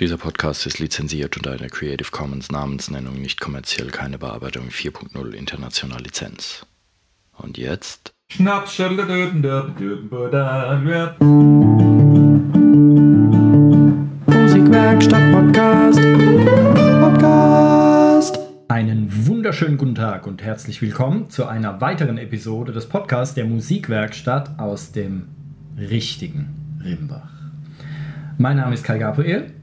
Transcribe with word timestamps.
Dieser 0.00 0.16
Podcast 0.16 0.64
ist 0.64 0.78
lizenziert 0.78 1.36
unter 1.36 1.50
einer 1.52 1.68
Creative 1.68 2.10
Commons 2.10 2.50
Namensnennung 2.50 3.20
nicht 3.20 3.38
kommerziell 3.38 3.88
keine 3.88 4.16
Bearbeitung 4.16 4.68
4.0 4.70 5.32
international 5.32 6.00
Lizenz. 6.00 6.64
Und 7.36 7.58
jetzt? 7.58 8.10
Schnaps, 8.32 8.78
Musikwerkstatt 14.26 15.32
Podcast. 15.32 16.00
Podcast. 17.02 18.38
Einen 18.68 19.26
wunderschönen 19.26 19.76
guten 19.76 19.96
Tag 19.96 20.26
und 20.26 20.42
herzlich 20.42 20.80
willkommen 20.80 21.28
zu 21.28 21.44
einer 21.44 21.82
weiteren 21.82 22.16
Episode 22.16 22.72
des 22.72 22.88
Podcasts 22.88 23.34
der 23.34 23.44
Musikwerkstatt 23.44 24.58
aus 24.58 24.92
dem 24.92 25.28
richtigen 25.76 26.80
Rimbach. 26.82 27.28
Mein 28.38 28.56
Name 28.56 28.72
ist 28.72 28.84
Kai 28.84 28.96
Gabriel 28.96 29.59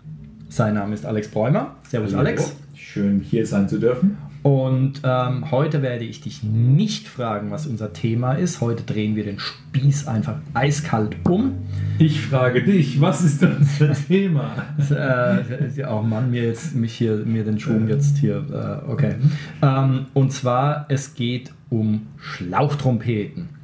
sein 0.57 0.73
Name 0.73 0.95
ist 0.95 1.05
Alex 1.05 1.29
Bräumer. 1.29 1.75
Servus 1.87 2.11
Hallo. 2.11 2.21
Alex. 2.21 2.55
Schön 2.73 3.21
hier 3.21 3.45
sein 3.45 3.69
zu 3.69 3.79
dürfen. 3.79 4.17
Und 4.41 5.01
ähm, 5.03 5.51
heute 5.51 5.81
werde 5.81 6.03
ich 6.03 6.21
dich 6.21 6.41
nicht 6.41 7.07
fragen, 7.07 7.51
was 7.51 7.67
unser 7.67 7.93
Thema 7.93 8.33
ist. 8.33 8.59
Heute 8.59 8.83
drehen 8.83 9.15
wir 9.15 9.23
den 9.23 9.39
Spieß 9.39 10.07
einfach 10.07 10.37
eiskalt 10.53 11.15
um. 11.29 11.53
Ich 11.99 12.21
frage 12.21 12.63
dich, 12.63 12.99
was 12.99 13.23
ist 13.23 13.43
unser 13.43 13.93
Thema? 14.07 14.65
äh, 14.89 15.83
oh 15.87 16.01
Mann, 16.01 16.31
mir 16.31 16.43
jetzt 16.43 16.75
mich 16.75 16.93
hier 16.93 17.17
mir 17.17 17.43
den 17.43 17.59
Schwung 17.59 17.87
jetzt 17.87 18.17
hier. 18.17 18.43
Äh, 18.87 18.91
okay. 18.91 19.15
Ähm, 19.61 20.05
und 20.13 20.31
zwar 20.31 20.85
es 20.89 21.13
geht 21.13 21.53
um 21.69 22.07
Schlauchtrompeten 22.17 23.56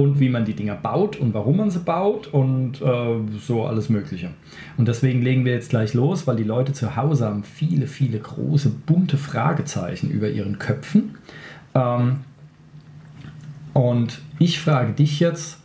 und 0.00 0.20
wie 0.20 0.28
man 0.28 0.44
die 0.44 0.54
Dinger 0.54 0.74
baut 0.74 1.16
und 1.16 1.34
warum 1.34 1.58
man 1.58 1.70
sie 1.70 1.80
baut 1.80 2.28
und 2.28 2.80
äh, 2.80 3.18
so 3.40 3.64
alles 3.64 3.88
Mögliche. 3.88 4.30
Und 4.76 4.88
deswegen 4.88 5.22
legen 5.22 5.44
wir 5.44 5.52
jetzt 5.52 5.70
gleich 5.70 5.94
los, 5.94 6.26
weil 6.26 6.36
die 6.36 6.44
Leute 6.44 6.72
zu 6.72 6.96
Hause 6.96 7.26
haben 7.26 7.44
viele, 7.44 7.86
viele 7.86 8.18
große, 8.18 8.70
bunte 8.86 9.16
Fragezeichen 9.16 10.10
über 10.10 10.28
ihren 10.28 10.58
Köpfen. 10.58 11.16
Ähm, 11.74 12.20
und 13.72 14.20
ich 14.38 14.60
frage 14.60 14.92
dich 14.92 15.20
jetzt, 15.20 15.58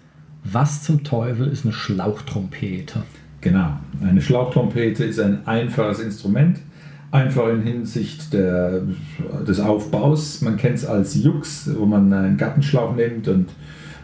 was 0.43 0.83
zum 0.83 1.03
Teufel 1.03 1.47
ist 1.47 1.65
eine 1.65 1.73
Schlauchtrompete? 1.73 3.01
Genau, 3.41 3.77
eine 4.03 4.21
Schlauchtrompete 4.21 5.05
ist 5.05 5.19
ein 5.19 5.45
einfaches 5.47 5.99
Instrument, 5.99 6.59
einfach 7.11 7.49
in 7.49 7.61
Hinsicht 7.63 8.33
der, 8.33 8.81
des 9.47 9.59
Aufbaus. 9.59 10.41
Man 10.41 10.57
kennt 10.57 10.75
es 10.75 10.85
als 10.85 11.15
Jux, 11.15 11.69
wo 11.77 11.85
man 11.85 12.11
einen 12.13 12.37
Gartenschlauch 12.37 12.95
nimmt 12.95 13.27
und 13.27 13.49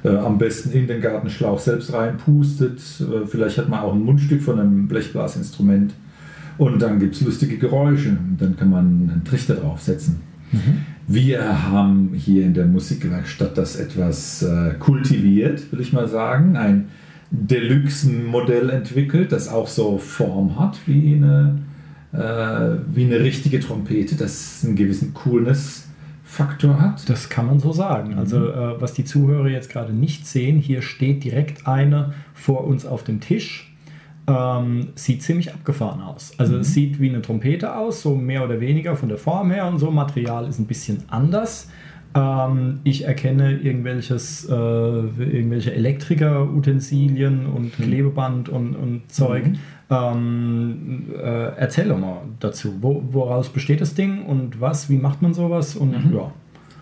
äh, 0.03 0.09
am 0.09 0.37
besten 0.37 0.71
in 0.71 0.87
den 0.87 1.01
Gartenschlauch 1.01 1.59
selbst 1.59 1.93
reinpustet. 1.93 2.79
Äh, 2.99 3.27
vielleicht 3.27 3.57
hat 3.57 3.69
man 3.69 3.79
auch 3.81 3.93
ein 3.93 4.03
Mundstück 4.03 4.41
von 4.41 4.59
einem 4.59 4.87
Blechblasinstrument. 4.87 5.93
Und 6.57 6.81
dann 6.81 6.99
gibt 6.99 7.15
es 7.15 7.21
lustige 7.21 7.57
Geräusche. 7.57 8.17
Dann 8.37 8.55
kann 8.55 8.69
man 8.69 9.09
einen 9.09 9.21
Trichter 9.25 9.55
draufsetzen. 9.55 10.21
Mhm. 10.51 10.85
Wir 11.07 11.69
haben 11.69 12.11
hier 12.13 12.45
in 12.45 12.53
der 12.53 12.65
Musikwerkstatt 12.65 13.57
das 13.57 13.75
etwas 13.75 14.43
äh, 14.43 14.75
kultiviert, 14.79 15.71
will 15.71 15.81
ich 15.81 15.93
mal 15.93 16.07
sagen. 16.07 16.55
Ein 16.55 16.87
Deluxe-Modell 17.31 18.69
entwickelt, 18.69 19.31
das 19.31 19.47
auch 19.47 19.67
so 19.67 19.97
Form 19.97 20.59
hat 20.59 20.77
wie 20.85 21.15
eine, 21.15 21.59
äh, 22.13 22.77
wie 22.93 23.05
eine 23.05 23.19
richtige 23.19 23.59
Trompete, 23.59 24.15
das 24.15 24.63
einen 24.63 24.75
gewissen 24.75 25.13
Coolness 25.13 25.87
Faktor 26.31 26.79
hat. 26.79 27.09
Das 27.09 27.27
kann 27.27 27.45
man 27.45 27.59
so 27.59 27.73
sagen. 27.73 28.17
Also 28.17 28.39
mhm. 28.39 28.45
äh, 28.45 28.81
was 28.81 28.93
die 28.93 29.03
Zuhörer 29.03 29.49
jetzt 29.49 29.69
gerade 29.69 29.91
nicht 29.91 30.25
sehen, 30.25 30.59
hier 30.59 30.81
steht 30.81 31.25
direkt 31.25 31.67
eine 31.67 32.13
vor 32.33 32.63
uns 32.63 32.85
auf 32.85 33.03
dem 33.03 33.19
Tisch. 33.19 33.75
Ähm, 34.27 34.93
sieht 34.95 35.23
ziemlich 35.23 35.53
abgefahren 35.53 35.99
aus. 35.99 36.31
Also 36.37 36.53
mhm. 36.53 36.61
es 36.61 36.73
sieht 36.73 37.01
wie 37.01 37.09
eine 37.09 37.21
Trompete 37.21 37.75
aus, 37.75 38.01
so 38.01 38.15
mehr 38.15 38.45
oder 38.45 38.61
weniger 38.61 38.95
von 38.95 39.09
der 39.09 39.17
Form 39.17 39.51
her 39.51 39.67
und 39.67 39.77
so. 39.77 39.91
Material 39.91 40.47
ist 40.47 40.57
ein 40.57 40.67
bisschen 40.67 41.03
anders. 41.09 41.69
Ähm, 42.13 42.79
ich 42.83 43.05
erkenne 43.05 43.59
irgendwelches, 43.59 44.47
äh, 44.49 44.53
irgendwelche 44.53 45.73
Elektriker-Utensilien 45.73 47.45
und 47.45 47.79
mhm. 47.79 47.83
Klebeband 47.83 48.49
und, 48.49 48.75
und 48.75 49.11
Zeug. 49.11 49.47
Mhm. 49.47 49.59
Ähm, 49.89 51.05
äh, 51.17 51.55
erzähl 51.57 51.89
doch 51.89 51.97
mal 51.97 52.21
dazu. 52.39 52.75
Wo, 52.81 53.03
woraus 53.11 53.49
besteht 53.49 53.81
das 53.81 53.93
Ding 53.93 54.25
und 54.25 54.61
was? 54.61 54.89
Wie 54.89 54.97
macht 54.97 55.21
man 55.21 55.33
sowas? 55.33 55.75
Und 55.75 56.05
mhm. 56.05 56.15
ja. 56.15 56.31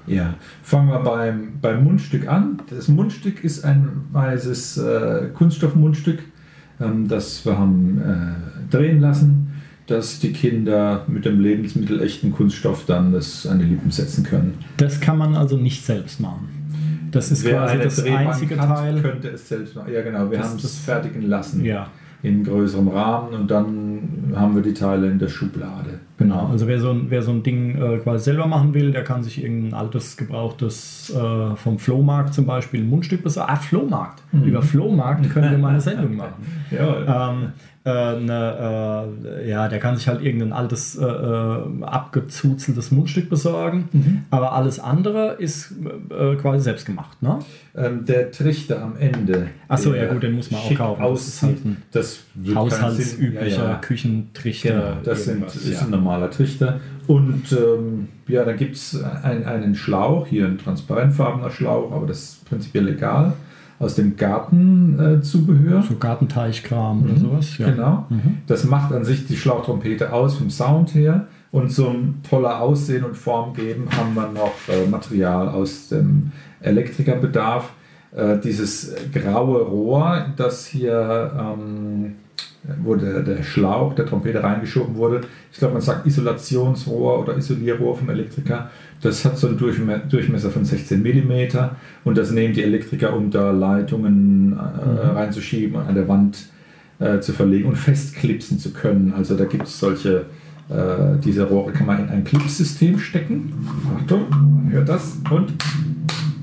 Ja, 0.08 0.34
fangen 0.64 0.90
wir 0.90 1.00
beim, 1.00 1.60
beim 1.62 1.84
Mundstück 1.84 2.28
an. 2.28 2.62
Das 2.70 2.88
Mundstück 2.88 3.44
ist 3.44 3.64
ein 3.64 3.90
weißes 4.12 4.78
äh, 4.78 5.30
Kunststoffmundstück, 5.36 6.24
ähm, 6.82 7.08
das 7.08 7.46
wir 7.46 7.58
haben 7.60 8.02
äh, 8.02 8.72
drehen 8.72 9.02
lassen, 9.02 9.49
dass 9.90 10.20
die 10.20 10.32
Kinder 10.34 11.04
mit 11.08 11.26
dem 11.26 11.40
Lebensmittel 11.40 12.02
echten 12.02 12.32
Kunststoff 12.32 12.86
dann 12.86 13.12
das 13.12 13.46
an 13.48 13.60
die 13.60 13.66
Lippen 13.66 13.92
setzen 13.92 14.24
können. 14.24 14.54
Das 14.78 15.00
kann 15.00 15.18
man 15.18 15.36
also 15.36 15.58
nicht 15.58 15.84
selbst 15.86 16.20
machen. 16.20 16.50
Das 17.12 17.32
ist 17.32 17.44
Wer 17.44 17.54
quasi 17.58 17.78
das 17.80 17.96
Drehbank 18.04 18.28
einzige 18.30 18.60
hat, 18.60 18.78
Teil. 18.78 19.02
könnte 19.02 19.30
es 19.30 19.50
selbst 19.50 19.76
machen. 19.76 19.92
Ja, 19.92 20.02
genau, 20.02 20.30
wir 20.30 20.40
haben 20.40 20.56
es 20.58 20.80
fertigen 20.80 21.24
lassen. 21.24 21.66
Ja, 21.66 21.88
in 22.22 22.44
größerem 22.44 22.90
Rahmen 22.90 23.34
und 23.34 23.50
dann 23.50 24.34
haben 24.36 24.54
wir 24.54 24.62
die 24.62 24.74
Teile 24.74 25.10
in 25.10 25.20
der 25.20 25.30
Schublade. 25.30 26.02
genau. 26.18 26.48
Also 26.48 26.68
wer 26.68 26.78
so 26.80 26.92
ein, 26.92 27.06
wer 27.10 27.22
so 27.22 27.32
ein 27.32 27.44
Ding 27.44 27.82
äh, 27.82 27.98
quasi 28.00 28.26
selber 28.26 28.46
machen 28.46 28.74
will, 28.74 28.92
der 28.92 29.06
kann 29.06 29.24
sich 29.24 29.42
irgendein 29.42 29.74
altes, 29.74 30.18
gebrauchtes 30.18 31.14
äh, 31.16 31.56
vom 31.56 31.80
Flohmarkt 31.80 32.34
zum 32.34 32.46
Beispiel 32.46 32.82
ein 32.82 32.90
Mundstück 32.90 33.24
besorgen. 33.24 33.50
Ah, 33.54 33.56
Flohmarkt. 33.56 34.22
Über 34.34 34.62
Flohmarkt 34.62 35.30
können 35.30 35.52
wir 35.52 35.58
mal 35.58 35.70
eine 35.70 35.82
Sendung 35.82 36.16
machen. 36.18 36.46
Ja, 36.72 37.32
ähm, 37.32 37.54
äh, 37.79 37.79
eine, 37.86 39.08
äh, 39.40 39.50
ja, 39.50 39.68
der 39.68 39.80
kann 39.80 39.96
sich 39.96 40.08
halt 40.08 40.22
irgendein 40.22 40.52
altes, 40.54 40.98
äh, 40.98 41.06
äh, 41.06 41.84
abgezuzeltes 41.84 42.92
Mundstück 42.92 43.30
besorgen. 43.30 43.90
Mhm. 43.92 44.24
Aber 44.32 44.54
alles 44.54 44.80
andere 44.80 45.36
ist 45.40 45.74
äh, 46.10 46.36
quasi 46.36 46.64
selbst 46.64 46.86
gemacht, 46.86 47.22
ne? 47.22 47.40
ähm, 47.76 48.06
der 48.06 48.32
Trichter 48.32 48.82
am 48.84 48.98
Ende. 48.98 49.48
Ach 49.68 49.78
so, 49.78 49.94
der 49.94 50.06
ja 50.06 50.14
gut, 50.14 50.24
den 50.24 50.34
muss 50.34 50.52
man 50.52 50.62
auch 50.62 50.76
kaufen. 50.76 51.02
Das 51.02 51.28
ist 51.28 51.44
Aussieht, 51.44 51.66
halt 51.66 51.78
das 51.92 52.26
Sinn- 52.44 52.56
Haushaltsüblicher 52.56 53.64
Ja, 53.64 53.70
ja. 53.70 53.76
Küchentrichter. 53.76 54.70
Genau, 54.70 54.98
das 55.04 55.26
sind, 55.26 55.46
ist 55.46 55.70
ja. 55.72 55.82
ein 55.82 55.90
normaler 55.90 56.30
Trichter. 56.30 56.80
Und 57.08 57.52
ähm, 57.54 58.10
ja, 58.28 58.44
dann 58.44 58.58
gibt 58.58 58.76
es 58.76 59.02
ein, 59.04 59.46
einen 59.46 59.76
Schlauch, 59.76 60.28
hier 60.28 60.46
ein 60.46 60.58
transparentfarbener 60.58 61.50
Schlauch, 61.50 61.92
aber 61.92 62.06
das 62.06 62.20
ist 62.24 62.50
prinzipiell 62.50 62.84
legal, 62.86 63.34
aus 63.80 63.96
dem 63.96 64.18
Gartenzubehör. 64.18 65.80
Äh. 65.80 65.84
So 65.84 65.96
Gartenteichkram 65.96 67.04
oder 67.04 67.16
sowas. 67.16 67.58
Ja. 67.58 67.72
Genau. 67.72 68.06
Mhm. 68.10 68.40
Das 68.46 68.66
macht 68.66 68.92
an 68.92 69.06
sich 69.06 69.26
die 69.26 69.38
Schlauchtrompete 69.38 70.12
aus 70.14 70.36
vom 70.36 70.50
Sound 70.50 70.94
her. 70.94 71.28
Und 71.52 71.72
zum 71.72 72.22
toller 72.30 72.62
Aussehen 72.62 73.04
und 73.04 73.18
Form 73.18 73.54
geben 73.54 73.88
haben 73.98 74.14
wir 74.14 74.30
noch 74.30 74.54
äh, 74.68 74.88
Material 74.88 75.50
aus 75.50 75.88
dem 75.88 76.32
Elektrikerbedarf. 76.62 77.72
Äh, 78.16 78.38
dieses 78.40 78.94
graue 79.12 79.62
Rohr, 79.62 80.26
das 80.36 80.68
hier, 80.68 81.32
ähm, 81.40 82.16
wo 82.84 82.96
der, 82.96 83.22
der 83.22 83.44
Schlauch 83.44 83.94
der 83.94 84.06
Trompete 84.06 84.44
reingeschoben 84.44 84.96
wurde, 84.96 85.22
ich 85.52 85.58
glaube, 85.58 85.74
man 85.74 85.82
sagt 85.82 86.06
Isolationsrohr 86.06 87.20
oder 87.20 87.38
Isolierrohr 87.38 87.96
vom 87.98 88.10
Elektriker, 88.10 88.70
das 89.02 89.24
hat 89.24 89.38
so 89.38 89.48
einen 89.48 89.58
Durchme 89.58 90.02
Durchmesser 90.10 90.52
von 90.52 90.66
16 90.66 91.02
mm 91.02 91.58
und 92.04 92.18
das 92.18 92.32
nehmen 92.32 92.54
die 92.54 92.64
Elektriker, 92.64 93.16
um 93.16 93.32
da 93.32 93.52
Leitungen 93.52 94.54
äh, 94.54 95.08
reinzuschieben 95.08 95.78
und 95.78 95.88
an 95.88 95.96
der 95.96 96.08
Wand 96.08 96.50
äh, 97.00 97.20
zu 97.20 97.32
verlegen 97.32 97.70
und 97.70 97.78
festklipsen 97.78 98.60
zu 98.60 98.72
können. 98.72 99.14
Also 99.16 99.38
da 99.38 99.46
gibt 99.46 99.64
es 99.64 99.80
solche, 99.80 100.26
äh, 100.70 101.18
diese 101.24 101.44
Rohre 101.44 101.72
kann 101.72 101.88
man 101.88 102.00
in 102.00 102.10
ein 102.10 102.24
Clipsystem 102.26 103.00
stecken. 103.00 103.54
Achtung, 103.98 104.30
man 104.30 104.72
hört 104.72 104.90
das 104.90 105.18
und 105.30 105.54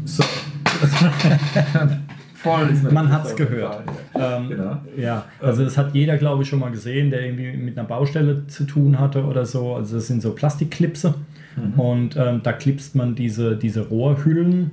so. 0.05 0.25
Voll 2.47 2.93
Man 2.93 3.07
das 3.09 3.15
hat's 3.15 3.37
gehört. 3.37 3.77
aufgefallen. 4.15 4.43
Ähm, 4.45 4.49
Genau. 4.49 4.77
Ja, 4.97 5.25
also 5.41 5.65
das 5.65 5.77
hat 5.77 5.95
jeder, 5.95 6.17
glaube 6.17 6.43
ich, 6.43 6.49
schon 6.49 6.59
mal 6.61 6.71
gesehen, 6.71 7.11
der 7.11 7.25
irgendwie 7.25 7.57
mit 7.57 7.79
einer 7.79 7.87
Baustelle 7.87 8.47
zu 8.47 8.65
tun 8.65 8.99
hatte 8.99 9.25
oder 9.25 9.45
so. 9.45 9.75
Also 9.75 9.97
das 9.97 10.07
sind 10.07 10.23
so 10.23 10.33
Plastikklipse 10.33 11.15
und 11.79 12.17
ähm, 12.17 12.41
da 12.43 12.53
klipst 12.53 12.95
man 12.97 13.15
diese, 13.15 13.57
diese 13.57 13.89
Rohrhüllen 13.89 14.73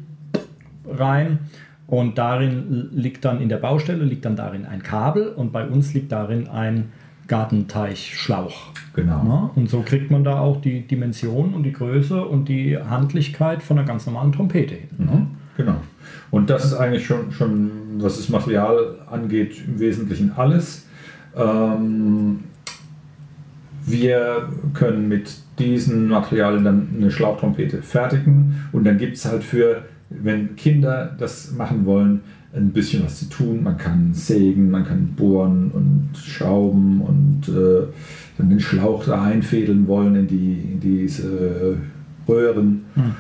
rein 0.86 1.39
und 1.88 2.18
darin 2.18 2.89
liegt 2.94 3.24
dann 3.24 3.39
in 3.42 3.47
der 3.50 3.56
Baustelle 3.57 4.03
liegt 4.03 4.25
dann 4.25 4.36
darin 4.36 4.65
ein 4.65 4.83
Kabel 4.83 5.27
und 5.30 5.51
bei 5.53 5.65
uns 5.65 5.94
liegt 5.94 6.12
darin 6.12 6.47
ein 6.50 6.92
Gartenteichschlauch. 7.27 8.71
Genau. 8.95 9.12
Ja, 9.25 9.51
und 9.56 9.69
so 9.69 9.81
kriegt 9.81 10.12
man 10.12 10.24
da 10.24 10.39
auch 10.39 10.59
die 10.62 10.81
Dimension 10.88 11.53
und 11.53 11.63
die 11.63 11.71
Größe 11.71 12.24
und 12.24 12.50
die 12.50 12.77
Handlichkeit 12.77 13.63
von 13.63 13.77
einer 13.77 13.88
ganz 13.88 14.06
normalen 14.06 14.31
Trompete 14.31 14.75
hin. 14.75 14.89
ne? 14.97 15.06
Mhm, 15.06 15.27
Genau. 15.56 15.75
Und 16.31 16.50
das 16.50 16.65
ist 16.65 16.73
eigentlich 16.73 17.05
schon, 17.05 17.31
schon 17.31 17.71
was 18.00 18.17
das 18.17 18.29
Material 18.29 18.97
angeht, 19.09 19.63
im 19.67 19.79
Wesentlichen 19.79 20.31
alles. 20.35 20.85
Ähm, 21.35 22.39
wir 23.85 24.50
können 24.73 25.07
mit 25.07 25.35
diesen 25.59 26.07
Materialien 26.07 26.63
dann 26.63 26.88
eine 26.95 27.11
Schlauchtrompete 27.11 27.81
fertigen 27.81 28.67
und 28.71 28.85
dann 28.85 28.97
gibt 28.97 29.17
es 29.17 29.25
halt 29.25 29.44
für, 29.44 29.83
wenn 30.09 30.55
Kinder 30.55 31.15
das 31.17 31.51
machen 31.51 31.85
wollen, 31.85 32.21
ein 32.56 32.71
bisschen 32.71 33.03
was 33.03 33.19
zu 33.19 33.29
tun. 33.29 33.63
Man 33.63 33.77
kann 33.77 34.13
sägen, 34.13 34.69
man 34.69 34.85
kann 34.85 35.13
bohren 35.15 35.71
und 35.71 36.09
schrauben 36.17 37.01
und 37.01 37.49
äh, 37.49 37.88
dann 38.38 38.49
den 38.49 38.59
Schlauch 38.59 39.06
da 39.06 39.23
einfädeln 39.23 39.88
wollen 39.88 40.15
in, 40.15 40.27
die, 40.27 40.53
in 40.73 40.79
diese 40.79 41.77
Röhren. 42.27 42.85
Hm. 42.94 43.15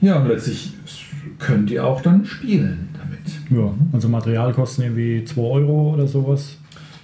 Ja, 0.00 0.16
und 0.20 0.28
letztlich 0.28 0.72
könnt 1.38 1.70
ihr 1.70 1.84
auch 1.86 2.00
dann 2.00 2.24
spielen 2.24 2.88
damit. 2.92 3.20
Ja, 3.50 3.72
also 3.92 4.08
Materialkosten 4.08 4.84
irgendwie 4.84 5.24
2 5.24 5.40
Euro 5.40 5.94
oder 5.94 6.06
sowas. 6.06 6.56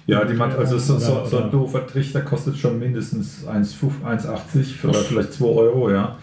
Ja, 0.07 0.25
die 0.25 0.33
Mat 0.33 0.57
also 0.57 0.77
so, 0.77 0.97
so, 0.97 1.25
so 1.25 1.43
ein 1.43 1.51
doofer 1.51 1.85
Trichter 1.87 2.21
kostet 2.21 2.57
schon 2.57 2.79
mindestens 2.79 3.45
1,5 3.47 4.03
1,80 4.03 4.89
oder 4.89 4.99
vielleicht 4.99 5.33
2 5.33 5.45
Euro, 5.45 5.91
ja. 5.91 6.17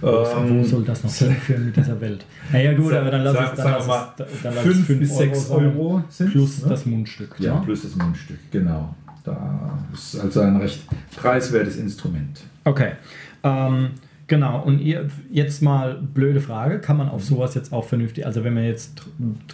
Wo 0.00 0.08
Ähm, 0.38 0.64
soll 0.64 0.84
das 0.84 1.02
noch 1.02 1.12
hinführen 1.12 1.66
mit 1.66 1.76
dieser 1.76 2.00
Welt? 2.00 2.24
Naja 2.52 2.74
gut, 2.74 2.92
aber 2.92 3.10
dann 3.10 3.22
lass 3.22 3.34
Sag- 3.34 3.52
es, 3.52 3.56
dann 3.56 3.66
sagen 3.66 3.74
lass 3.78 3.86
wir 3.86 3.94
mal, 3.94 4.14
es, 4.18 4.42
dann 4.42 4.54
lass 4.54 4.62
5 4.64 4.78
es 4.80 4.86
fünf 4.86 4.98
bis 5.00 5.16
6 5.16 5.48
sein, 5.48 5.56
Euro 5.56 6.04
sind 6.08 6.30
plus 6.30 6.62
ne? 6.62 6.68
das 6.68 6.86
Mundstück. 6.86 7.34
Ja, 7.38 7.54
ne? 7.54 7.62
plus 7.64 7.82
das 7.82 7.96
Mundstück, 7.96 8.38
genau. 8.50 8.94
Da 9.24 9.78
ist 9.94 10.18
also 10.20 10.40
ein 10.40 10.56
recht 10.56 10.82
preiswertes 11.16 11.76
Instrument. 11.76 12.40
Okay. 12.64 12.92
Ähm, 13.44 13.90
genau, 14.26 14.62
und 14.62 14.78
ihr 14.80 15.08
jetzt 15.30 15.62
mal 15.62 15.94
blöde 16.14 16.40
Frage, 16.40 16.80
kann 16.80 16.96
man 16.96 17.08
auf 17.08 17.22
sowas 17.24 17.54
jetzt 17.54 17.72
auch 17.72 17.84
vernünftig, 17.84 18.24
also 18.26 18.44
wenn 18.44 18.54
man 18.54 18.64
jetzt 18.64 19.02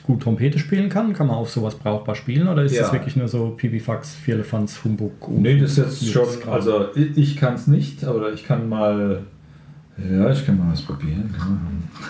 gut 0.05 0.23
Trompete 0.23 0.59
spielen 0.59 0.88
kann, 0.88 1.12
kann 1.15 1.26
man 1.26 1.37
auf 1.37 1.50
sowas 1.50 1.75
brauchbar 1.75 2.15
spielen 2.15 2.49
oder 2.49 2.62
ist 2.65 2.75
Ja. 2.75 2.82
das 2.82 2.93
wirklich 2.93 3.17
nur 3.17 3.29
so 3.29 3.50
Pipifax, 3.56 4.15
Vierlefanz, 4.15 4.82
Humbug? 4.85 5.29
und- 5.29 5.43
Nee, 5.43 5.59
das 5.59 5.73
ist 5.73 6.03
jetzt 6.03 6.12
schon, 6.12 6.26
Kram? 6.41 6.53
also 6.55 6.87
ich, 6.94 7.37
kann 7.37 7.55
es 7.55 7.67
nicht, 7.67 8.05
aber 8.05 8.32
ich 8.32 8.44
kann 8.44 8.69
mal, 8.69 9.20
ja, 9.99 10.31
ich 10.31 10.44
kann 10.47 10.59
mal 10.59 10.71
was 10.73 10.82
probieren. 10.82 11.35
Kann 11.37 11.61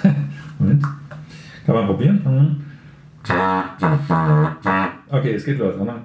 man- 0.02 0.14
Moment. 0.58 0.82
Kann 1.64 1.74
man 1.74 1.86
probieren? 1.86 2.20
Mhm. 2.24 2.56
Okay, 5.10 5.32
es 5.34 5.44
geht 5.44 5.58
los, 5.58 5.74
oder? 5.76 6.02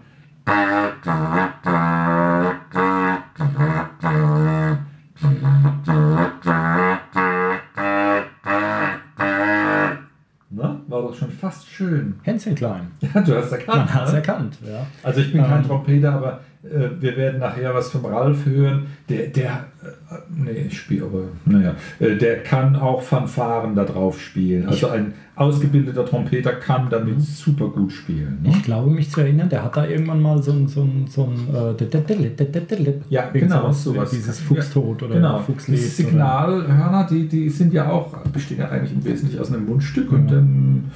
Schön. 11.73 12.15
Hänschen 12.23 12.55
klein. 12.55 12.87
Ja, 13.01 13.21
du 13.21 13.35
hast 13.35 13.51
erkannt. 13.51 13.77
Man 13.77 13.93
hat 13.93 14.05
es 14.05 14.11
ne? 14.11 14.17
erkannt, 14.17 14.57
ja. 14.65 14.85
Also 15.01 15.21
ich 15.21 15.31
bin 15.31 15.41
kein 15.43 15.61
Ähm. 15.61 15.67
Trompeter, 15.67 16.13
aber 16.13 16.39
äh, 16.63 16.89
wir 16.99 17.17
werden 17.17 17.39
nachher 17.39 17.73
was 17.73 17.91
vom 17.91 18.05
Ralf 18.05 18.45
hören. 18.45 18.85
Der, 19.09 19.27
der, 19.27 19.65
äh, 19.83 20.15
nee, 20.29 20.67
ich 20.67 20.77
spiele 20.79 21.05
aber, 21.05 21.23
naja, 21.45 21.75
äh, 21.99 22.15
der 22.15 22.41
kann 22.43 22.75
auch 22.75 23.01
Fanfaren 23.01 23.75
da 23.75 23.83
drauf 23.83 24.21
spielen. 24.21 24.67
Also 24.67 24.87
ein 24.87 25.13
ausgebildeter 25.35 26.05
Trompeter 26.05 26.53
kann 26.53 26.89
damit 26.89 27.19
super 27.19 27.67
gut 27.67 27.91
spielen. 27.91 28.39
Ne? 28.43 28.51
Ich 28.51 28.63
glaube 28.63 28.91
mich 28.91 29.09
zu 29.09 29.21
erinnern, 29.21 29.49
der 29.49 29.63
hat 29.63 29.75
da 29.75 29.85
irgendwann 29.85 30.21
mal 30.21 30.41
so 30.41 30.51
ein, 30.51 30.67
so 30.67 30.83
ein, 30.83 31.07
so 31.09 31.23
ein 31.23 31.75
äh, 31.79 32.99
Ja, 33.09 33.29
genau, 33.31 33.71
sowas. 33.71 34.11
Dieses 34.11 34.39
Fuchstod 34.39 35.03
oder 35.03 35.15
Genau, 35.15 35.39
Fuchslied. 35.39 35.77
diese 35.77 35.89
Signalhörner, 35.89 37.07
die, 37.09 37.27
die 37.27 37.49
sind 37.49 37.73
ja 37.73 37.89
auch, 37.89 38.15
bestehen 38.31 38.59
ja 38.59 38.69
eigentlich 38.69 38.93
im 38.93 39.03
Wesentlichen 39.03 39.41
aus 39.41 39.51
einem 39.51 39.65
Mundstück 39.65 40.11
und 40.11 40.27
dem 40.29 40.91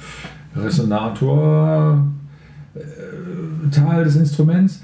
Resonator 0.56 2.06
äh, 2.74 3.70
Teil 3.70 4.04
des 4.04 4.16
Instruments 4.16 4.82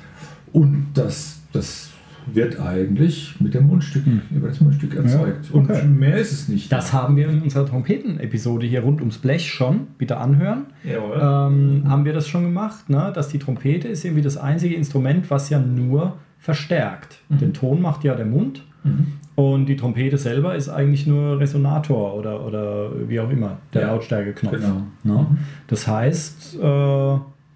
und 0.52 0.88
das, 0.94 1.40
das 1.52 1.90
wird 2.26 2.58
eigentlich 2.58 3.34
mit 3.40 3.52
dem 3.54 3.66
Mundstück, 3.66 4.04
über 4.30 4.48
das 4.48 4.60
Mundstück 4.60 4.94
erzeugt. 4.94 5.50
Ja, 5.52 5.60
okay. 5.60 5.82
Und 5.82 5.98
mehr 5.98 6.16
ist 6.16 6.32
es 6.32 6.48
nicht. 6.48 6.72
Das 6.72 6.92
haben 6.92 7.16
wir 7.16 7.28
in 7.28 7.42
unserer 7.42 7.66
Trompeten-Episode 7.66 8.66
hier 8.66 8.80
rund 8.80 9.00
ums 9.00 9.18
Blech 9.18 9.50
schon, 9.50 9.88
bitte 9.98 10.16
anhören. 10.16 10.66
Ähm, 10.84 11.82
haben 11.86 12.04
wir 12.06 12.14
das 12.14 12.26
schon 12.26 12.44
gemacht, 12.44 12.88
ne? 12.88 13.12
dass 13.14 13.28
die 13.28 13.38
Trompete 13.38 13.88
ist 13.88 14.04
irgendwie 14.04 14.22
das 14.22 14.38
einzige 14.38 14.74
Instrument, 14.74 15.30
was 15.30 15.50
ja 15.50 15.58
nur 15.58 16.16
verstärkt. 16.38 17.18
Den 17.28 17.52
Ton 17.52 17.82
macht 17.82 18.04
ja 18.04 18.14
der 18.14 18.26
Mund 18.26 18.62
Mhm. 18.84 19.14
Und 19.36 19.66
die 19.66 19.76
Trompete 19.76 20.16
selber 20.18 20.54
ist 20.54 20.68
eigentlich 20.68 21.06
nur 21.06 21.40
Resonator 21.40 22.14
oder, 22.14 22.44
oder 22.46 22.90
wie 23.08 23.18
auch 23.20 23.30
immer, 23.30 23.58
der 23.72 23.82
Ja, 23.82 23.88
Lautstärkeknopf. 23.88 24.54
genau. 24.54 24.86
Ne? 25.02 25.26
Das 25.66 25.88
heißt, 25.88 26.58
äh, 26.60 26.66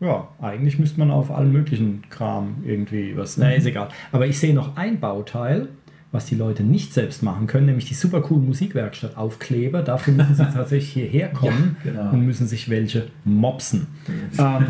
ja, 0.01 0.29
eigentlich 0.41 0.79
müsste 0.79 0.99
man 1.01 1.11
auf 1.11 1.31
allen 1.31 1.53
möglichen 1.53 2.03
Kram 2.11 2.57
irgendwie 2.65 3.17
was. 3.17 3.37
Na, 3.37 3.51
ist 3.53 3.67
egal. 3.67 3.89
Aber 4.13 4.27
ich 4.27 4.39
sehe 4.39 4.55
noch 4.55 4.77
ein 4.77 5.01
Bauteil, 5.01 5.69
was 6.11 6.25
die 6.27 6.37
Leute 6.37 6.63
nicht 6.63 6.95
selbst 6.95 7.23
machen 7.23 7.47
können, 7.47 7.67
nämlich 7.67 7.85
die 7.85 7.95
super 7.95 8.23
coolen 8.23 8.47
Musikwerkstatt 8.47 9.17
Aufkleber. 9.17 9.83
Dafür 9.83 10.15
müssen 10.15 10.35
sie 10.37 10.45
tatsächlich 10.55 10.93
hierher 10.93 11.29
kommen 11.29 11.77
Ja, 11.85 11.91
genau. 11.93 12.11
und 12.13 12.25
müssen 12.25 12.47
sich 12.47 12.71
welche 12.71 13.09
mopsen. 13.25 13.89
ähm, 14.39 14.67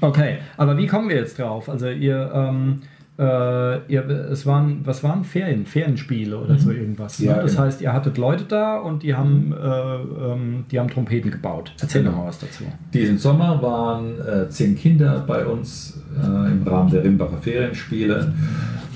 okay, 0.00 0.38
aber 0.56 0.76
wie 0.78 0.86
kommen 0.86 1.08
wir 1.08 1.16
jetzt 1.16 1.38
drauf? 1.38 1.68
Also 1.68 1.88
ihr, 1.88 2.30
ähm, 2.34 2.80
äh, 3.18 3.92
ihr 3.92 4.06
es 4.30 4.44
waren, 4.44 4.80
was 4.84 5.02
waren 5.02 5.24
Ferien, 5.24 5.64
Ferienspiele 5.64 6.36
oder 6.38 6.58
so 6.58 6.70
irgendwas. 6.70 7.18
Ja, 7.18 7.36
ne? 7.36 7.42
Das 7.42 7.52
genau. 7.52 7.64
heißt, 7.64 7.80
ihr 7.80 7.92
hattet 7.92 8.18
Leute 8.18 8.44
da 8.44 8.76
und 8.78 9.02
die 9.02 9.14
haben, 9.14 9.52
äh, 9.52 9.56
ähm, 9.56 10.64
die 10.70 10.78
haben 10.78 10.88
Trompeten 10.88 11.30
gebaut. 11.30 11.72
Erzähl 11.80 12.02
Genau. 12.02 12.18
mal 12.18 12.26
was 12.26 12.38
dazu. 12.38 12.64
Diesen 12.92 13.16
Sommer 13.16 13.62
waren 13.62 14.20
äh, 14.20 14.48
zehn 14.50 14.76
Kinder 14.76 15.24
bei 15.26 15.46
uns 15.46 15.98
äh, 16.14 16.26
im 16.26 16.62
Rahmen 16.66 16.90
der 16.90 17.04
Rimbacher 17.04 17.38
Ferienspiele 17.38 18.34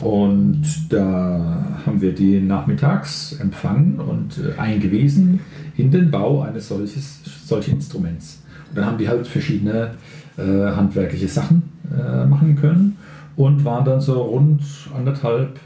und 0.01 0.63
da 0.91 1.81
haben 1.87 2.01
wir 2.01 2.15
die 2.15 2.41
nachmittags 2.41 3.39
empfangen 3.41 3.99
und 4.01 4.39
äh, 4.39 4.59
eingewiesen 4.61 5.41
in 5.77 5.91
den 5.91 6.11
Bau 6.11 6.43
eines 6.43 6.69
solches, 6.69 7.21
solchen 7.47 7.77
Instruments. 7.77 8.43
Und 8.69 8.79
dann 8.79 8.85
haben 8.85 8.99
die 8.99 9.09
halt 9.09 9.27
verschiedene 9.27 9.93
äh, 10.37 10.43
handwerkliche 10.43 11.29
Sachen 11.29 11.63
äh, 11.91 12.27
machen 12.27 12.57
können 12.57 12.97
und 13.41 13.65
waren 13.65 13.87
dann 13.87 14.03
so 14.03 14.21
rund 14.21 14.63
anderthalb 14.95 15.59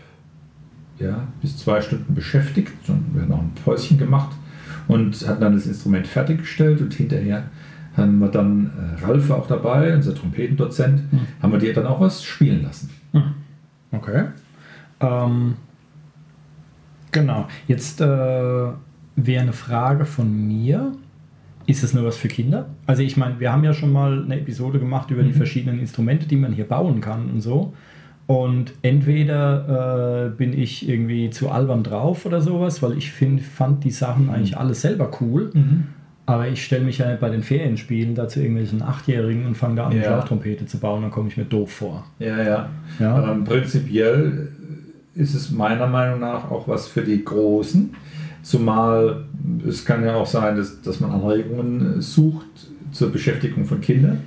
ja, 1.01 1.27
bis 1.43 1.59
zwei 1.59 1.81
Stunden 1.81 2.15
beschäftigt 2.15 2.89
und 2.89 3.13
wir 3.13 3.23
haben 3.23 3.29
noch 3.31 3.41
ein 3.41 3.53
Päuschen 3.65 3.99
gemacht 3.99 4.31
und 4.87 5.27
hatten 5.27 5.41
dann 5.41 5.55
das 5.55 5.67
Instrument 5.67 6.07
fertiggestellt 6.07 6.81
und 6.81 6.95
hinterher 6.95 7.45
haben 7.97 8.21
wir 8.21 8.29
dann 8.29 8.71
äh, 9.01 9.05
Ralf 9.05 9.29
war 9.29 9.39
auch 9.39 9.49
dabei, 9.49 9.93
unser 9.93 10.15
Trompetendozent, 10.15 11.03
haben 11.43 11.53
wir 11.53 11.59
dir 11.59 11.75
dann 11.75 11.87
auch 11.87 12.01
was 12.01 12.23
spielen 12.23 12.63
lassen. 12.63 12.91
Okay. 13.91 14.27
Ähm, 15.01 15.55
genau. 17.11 17.49
Jetzt 17.67 18.01
äh, 18.01 18.05
wäre 18.05 19.43
eine 19.43 19.53
Frage 19.53 20.05
von 20.05 20.47
mir. 20.47 20.93
Ist 21.67 21.83
es 21.83 21.95
nur 21.95 22.05
was 22.05 22.17
für 22.17 22.29
Kinder? 22.29 22.67
Also 22.87 23.03
ich 23.03 23.17
meine, 23.17 23.41
wir 23.41 23.53
haben 23.53 23.65
ja 23.65 23.73
schon 23.73 23.93
mal 23.93 24.23
eine 24.25 24.39
Episode 24.39 24.79
gemacht 24.79 25.11
über 25.11 25.23
die 25.23 25.33
verschiedenen 25.33 25.79
Instrumente, 25.81 26.27
die 26.27 26.37
man 26.37 26.53
hier 26.53 26.67
bauen 26.67 27.01
kann 27.01 27.31
und 27.31 27.41
so. 27.41 27.73
Und 28.27 28.73
entweder 28.83 30.27
äh, 30.27 30.37
bin 30.37 30.59
ich 30.59 30.89
irgendwie 30.89 31.29
zu 31.31 31.51
albern 31.51 31.83
drauf 31.83 32.25
oder 32.25 32.41
sowas, 32.41 32.83
weil 32.83 32.97
ich 32.97 33.11
find, 33.13 33.43
fand 33.43 33.85
die 33.85 33.91
Sachen 33.91 34.31
eigentlich 34.31 34.57
alle 34.57 34.75
selber 34.75 35.11
cool. 35.21 35.51
Aber 36.27 36.49
ich 36.49 36.65
stelle 36.65 36.85
mich 36.85 36.99
ja 36.99 37.09
nicht 37.11 37.21
bei 37.21 37.29
den 37.29 37.43
Ferienspielen 37.43 38.15
da 38.15 38.29
zu 38.29 38.41
irgendwelchen 38.41 38.81
Achtjährigen 38.81 39.45
und 39.47 39.57
fange 39.57 39.77
da 39.77 39.85
an, 39.87 39.93
eine 39.93 40.01
Ja. 40.03 40.07
Schlauchtrompete 40.09 40.65
zu 40.65 40.79
bauen, 40.79 41.03
dann 41.03 41.11
komme 41.11 41.29
ich 41.29 41.37
mir 41.37 41.45
doof 41.45 41.71
vor. 41.71 42.07
Ja, 42.19 42.43
ja. 42.43 42.69
Ja. 42.99 43.31
Ähm, 43.31 43.45
prinzipiell 43.45 44.49
ist 45.15 45.35
es 45.35 45.51
meiner 45.51 45.87
Meinung 45.87 46.21
nach 46.21 46.51
auch 46.51 46.67
was 46.67 46.89
für 46.89 47.03
die 47.03 47.23
Großen. 47.25 47.95
Zumal 48.45 49.25
es 49.67 49.85
kann 49.85 50.05
ja 50.05 50.15
auch 50.17 50.27
sein, 50.27 50.57
dass, 50.57 50.81
dass 50.83 51.01
man 51.01 51.11
Anregungen 51.11 52.01
sucht 52.01 52.69
zur 52.93 53.11
Beschäftigung 53.11 53.65
von 53.65 53.81
Kindern. 53.81 54.21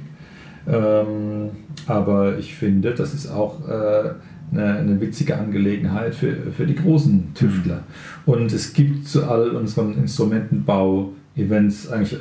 Ähm, 0.67 1.51
aber 1.85 2.37
ich 2.37 2.55
finde, 2.55 2.95
das 2.95 3.13
ist 3.13 3.29
auch 3.29 3.69
äh, 3.69 4.09
eine, 4.51 4.77
eine 4.79 4.99
witzige 4.99 5.37
Angelegenheit 5.37 6.15
für, 6.15 6.51
für 6.51 6.65
die 6.65 6.75
großen 6.75 7.33
Tüftler. 7.35 7.83
Und 8.25 8.51
es 8.51 8.73
gibt 8.73 9.07
zu 9.07 9.25
all 9.25 9.51
unseren 9.51 9.93
Instrumentenbau-Events 9.93 11.91
eigentlich 11.91 12.19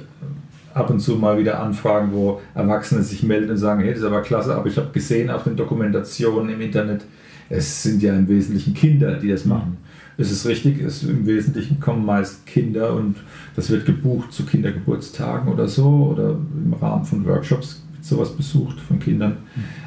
ab 0.75 0.91
und 0.91 1.01
zu 1.01 1.17
mal 1.17 1.39
wieder 1.39 1.61
Anfragen, 1.61 2.13
wo 2.13 2.43
Erwachsene 2.55 3.03
sich 3.03 3.23
melden 3.23 3.51
und 3.51 3.57
sagen, 3.57 3.81
hey, 3.81 3.91
das 3.91 4.01
ist 4.01 4.05
aber 4.05 4.21
klasse, 4.21 4.55
aber 4.55 4.69
ich 4.69 4.77
habe 4.77 4.91
gesehen 4.93 5.31
auf 5.31 5.45
den 5.45 5.57
Dokumentationen 5.57 6.55
im 6.55 6.61
Internet, 6.61 7.07
es 7.49 7.83
sind 7.83 8.03
ja 8.03 8.15
im 8.15 8.29
Wesentlichen 8.29 8.75
Kinder, 8.75 9.15
die 9.15 9.29
das 9.29 9.47
machen. 9.47 9.79
Es 10.19 10.31
ist 10.31 10.47
richtig, 10.47 10.81
es, 10.81 11.03
im 11.03 11.27
Wesentlichen 11.27 11.79
kommen 11.81 12.05
meist 12.07 12.47
Kinder 12.47 12.95
und 12.95 13.17
das 13.55 13.71
wird 13.71 13.85
gebucht 13.85 14.33
zu 14.33 14.45
Kindergeburtstagen 14.47 15.53
oder 15.53 15.69
so 15.69 16.13
oder 16.13 16.31
im 16.31 16.73
Rahmen 16.73 17.05
von 17.05 17.27
Workshops 17.27 17.83
sowas 18.01 18.31
besucht 18.37 18.81
von 18.81 18.99
Kindern. 19.01 19.39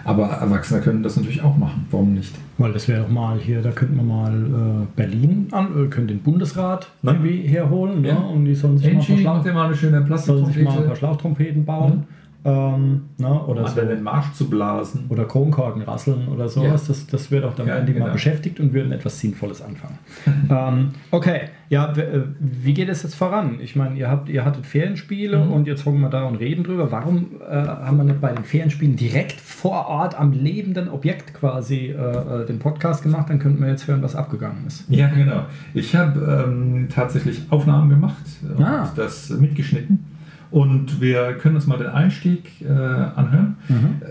Aber 0.04 0.28
Erwachsene 0.28 0.82
können 0.82 1.04
das 1.04 1.16
natürlich 1.16 1.42
auch 1.42 1.58
machen. 1.58 1.86
Warum 1.90 2.14
nicht? 2.14 2.36
Weil 2.58 2.74
das 2.74 2.88
wäre 2.88 3.04
doch 3.04 3.10
mal 3.10 3.40
hier, 3.40 3.62
da 3.62 3.72
könnten 3.72 3.96
wir 3.96 4.04
mal 4.04 4.34
äh, 4.34 4.86
Berlin 4.96 5.48
an, 5.52 5.86
äh, 5.86 5.88
können 5.88 6.08
den 6.08 6.20
Bundesrat 6.20 6.90
Ne? 7.02 7.12
irgendwie 7.12 7.48
herholen, 7.48 8.02
ne? 8.02 8.10
Ja. 8.10 8.16
und 8.18 8.46
die 8.46 8.56
sollen 8.56 8.78
sich, 8.78 8.92
mal 8.92 9.00
Angie, 9.00 9.14
paar 9.14 9.22
Schlauch, 9.22 9.44
dir 9.44 9.54
mal 9.54 9.66
eine 9.68 9.76
schöne 9.76 9.98
sollen 10.18 10.46
sich 10.46 10.64
mal 10.64 10.78
ein 10.78 10.86
paar. 10.86 10.96
Schlauchtrompeten 10.96 11.66
bauen 11.66 12.04
Ähm, 12.46 13.02
ne, 13.18 13.44
oder 13.44 13.68
so. 13.68 13.82
den 13.82 14.02
Marsch 14.02 14.32
zu 14.32 14.50
blasen. 14.50 15.06
oder 15.10 15.26
Kronkorken 15.26 15.82
rasseln 15.82 16.30
oder 16.30 16.48
sowas. 16.48 16.88
Ja. 16.88 16.94
Das, 16.94 17.06
das 17.08 17.32
wird 17.32 17.44
auch, 17.44 17.54
dann 17.54 17.68
Ja, 17.68 17.74
werden 17.76 17.86
die 17.88 17.92
mal 17.94 18.00
genau. 18.00 18.14
beschäftigt 18.14 18.62
und 18.62 18.72
würden 18.72 18.94
etwas 18.94 19.20
Sinnvolles 19.20 19.62
anfangen. 19.62 20.00
ähm, 20.50 20.90
okay, 21.12 21.42
ja, 21.68 21.92
äh, 21.94 22.22
wie 22.40 22.74
geht 22.74 22.88
es 22.88 23.04
jetzt 23.04 23.16
voran? 23.16 23.60
Ich 23.62 23.76
meine, 23.76 23.98
ihr 23.98 24.10
habt, 24.10 24.30
ihr 24.30 24.46
hattet 24.46 24.66
Ferienspiele 24.66 25.38
Mhm. 25.46 25.52
und 25.52 25.68
jetzt 25.68 25.86
hocken 25.86 26.00
wir 26.00 26.10
da 26.10 26.24
und 26.24 26.36
reden 26.38 26.64
drüber. 26.64 26.90
Warum 26.92 27.26
äh, 27.48 27.54
haben 27.54 27.98
wir 27.98 28.06
nicht 28.06 28.22
bei 28.22 28.32
den 28.32 28.46
Ferienspielen 28.46 28.96
direkt 28.96 29.40
vor 29.42 29.88
Ort 29.88 30.18
am 30.18 30.32
lebenden 30.32 30.88
Objekt 30.90 31.34
quasi 31.34 31.88
äh, 31.88 31.94
äh, 31.94 32.46
den 32.46 32.60
Podcast 32.60 33.04
gemacht? 33.04 33.30
Dann 33.30 33.40
könnten 33.40 33.62
wir 33.62 33.68
jetzt 33.70 33.86
hören, 33.88 34.02
was 34.02 34.16
abgegangen 34.16 34.66
ist. 34.66 34.86
Ja, 34.90 35.08
genau. 35.10 35.44
Ich 35.74 35.94
habe 35.94 36.46
ähm, 36.48 36.88
tatsächlich 36.90 37.42
Aufnahmen 37.50 37.90
gemacht 37.90 38.24
und 38.58 38.64
Ah. 38.64 38.90
das 38.96 39.30
mitgeschnitten. 39.30 40.06
Und 40.52 41.00
wir 41.00 41.34
können 41.34 41.56
uns 41.56 41.68
mal 41.68 41.78
den 41.78 41.88
Einstieg 41.88 42.62
äh, 42.62 42.68
anhören. 42.68 43.58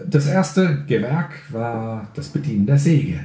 Das 0.09 0.26
erste 0.26 0.85
Gewerk 0.87 1.30
war 1.50 2.09
das 2.14 2.28
Bedienen 2.28 2.66
der 2.66 2.78
Säge. 2.78 3.21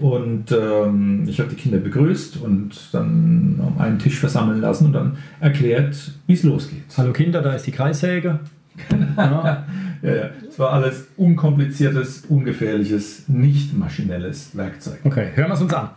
Und 0.00 0.50
ähm, 0.50 1.24
ich 1.26 1.40
habe 1.40 1.50
die 1.50 1.56
Kinder 1.56 1.78
begrüßt 1.78 2.38
und 2.38 2.88
dann 2.92 3.60
um 3.60 3.78
einen 3.78 3.98
Tisch 3.98 4.18
versammeln 4.18 4.60
lassen 4.60 4.86
und 4.86 4.92
dann 4.94 5.18
erklärt, 5.40 6.12
wie 6.26 6.32
es 6.32 6.42
losgeht. 6.42 6.84
Hallo 6.96 7.12
Kinder, 7.12 7.42
da 7.42 7.52
ist 7.52 7.66
die 7.66 7.72
Kreissäge. 7.72 8.40
ja. 9.16 9.66
Ja, 10.00 10.14
ja. 10.14 10.30
Es 10.48 10.58
war 10.58 10.72
alles 10.72 11.08
unkompliziertes, 11.16 12.24
ungefährliches, 12.28 13.28
nicht 13.28 13.76
maschinelles 13.76 14.56
Werkzeug. 14.56 15.00
Okay, 15.04 15.30
hören 15.34 15.48
wir 15.48 15.54
es 15.54 15.60
uns 15.60 15.74
an. 15.74 15.90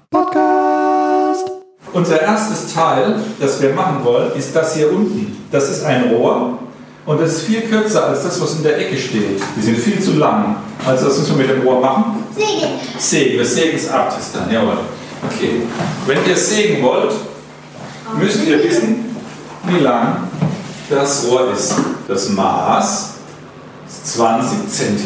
Unser 1.93 2.21
erstes 2.21 2.73
Teil, 2.73 3.15
das 3.39 3.61
wir 3.61 3.73
machen 3.73 4.03
wollen, 4.03 4.31
ist 4.35 4.55
das 4.55 4.75
hier 4.75 4.91
unten. 4.91 5.37
Das 5.51 5.69
ist 5.69 5.83
ein 5.83 6.09
Rohr 6.09 6.57
und 7.05 7.19
das 7.19 7.33
ist 7.33 7.41
viel 7.43 7.61
kürzer 7.61 8.07
als 8.07 8.23
das, 8.23 8.39
was 8.39 8.55
in 8.55 8.63
der 8.63 8.77
Ecke 8.77 8.97
steht. 8.97 9.41
Die 9.57 9.61
sind 9.61 9.77
viel 9.77 10.01
zu 10.01 10.13
lang. 10.13 10.55
Also 10.85 11.07
das 11.07 11.19
müssen 11.19 11.37
wir 11.37 11.47
mit 11.47 11.57
dem 11.57 11.67
Rohr 11.67 11.81
machen. 11.81 12.23
Säge. 12.33 12.67
Sägen, 12.97 13.37
wir 13.37 13.45
sägen 13.45 13.77
es 13.77 13.89
ab, 13.89 14.13
Tristan. 14.15 14.49
Jawohl. 14.51 14.77
Okay. 15.29 15.63
Wenn 16.07 16.19
ihr 16.25 16.37
sägen 16.37 16.81
wollt, 16.81 17.13
müsst 18.17 18.45
ihr 18.45 18.63
wissen, 18.63 19.15
wie 19.65 19.79
lang 19.79 20.29
das 20.89 21.27
Rohr 21.27 21.51
ist. 21.51 21.75
Das 22.07 22.29
Maß 22.29 23.09
ist 23.87 24.13
20 24.13 24.69
cm. 24.69 25.05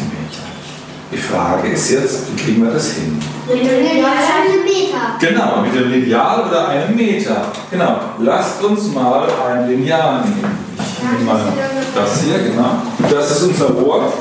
Die 1.12 1.18
Frage 1.18 1.68
ist 1.68 1.90
jetzt, 1.90 2.20
wie 2.32 2.42
kriegen 2.42 2.64
wir 2.64 2.72
das 2.72 2.92
hin? 2.92 3.20
Mit 3.48 3.60
dem 3.60 3.78
Lineal 3.84 4.10
einen 4.10 4.64
Meter. 4.64 5.16
Genau, 5.20 5.62
mit 5.62 5.74
dem 5.74 5.90
Lineal 5.90 6.48
oder 6.48 6.68
einem 6.68 6.96
Meter. 6.96 7.46
Genau. 7.70 8.00
Lasst 8.18 8.62
uns 8.62 8.92
mal 8.92 9.28
ein 9.48 9.68
Lineal 9.68 10.20
nehmen. 10.22 10.58
Ich 10.78 11.02
nehme 11.02 11.24
mal 11.24 11.40
das 11.94 12.22
hier, 12.22 12.38
genau. 12.38 12.82
Das 13.08 13.30
ist 13.30 13.42
unser 13.44 13.66
Rohr. 13.66 14.12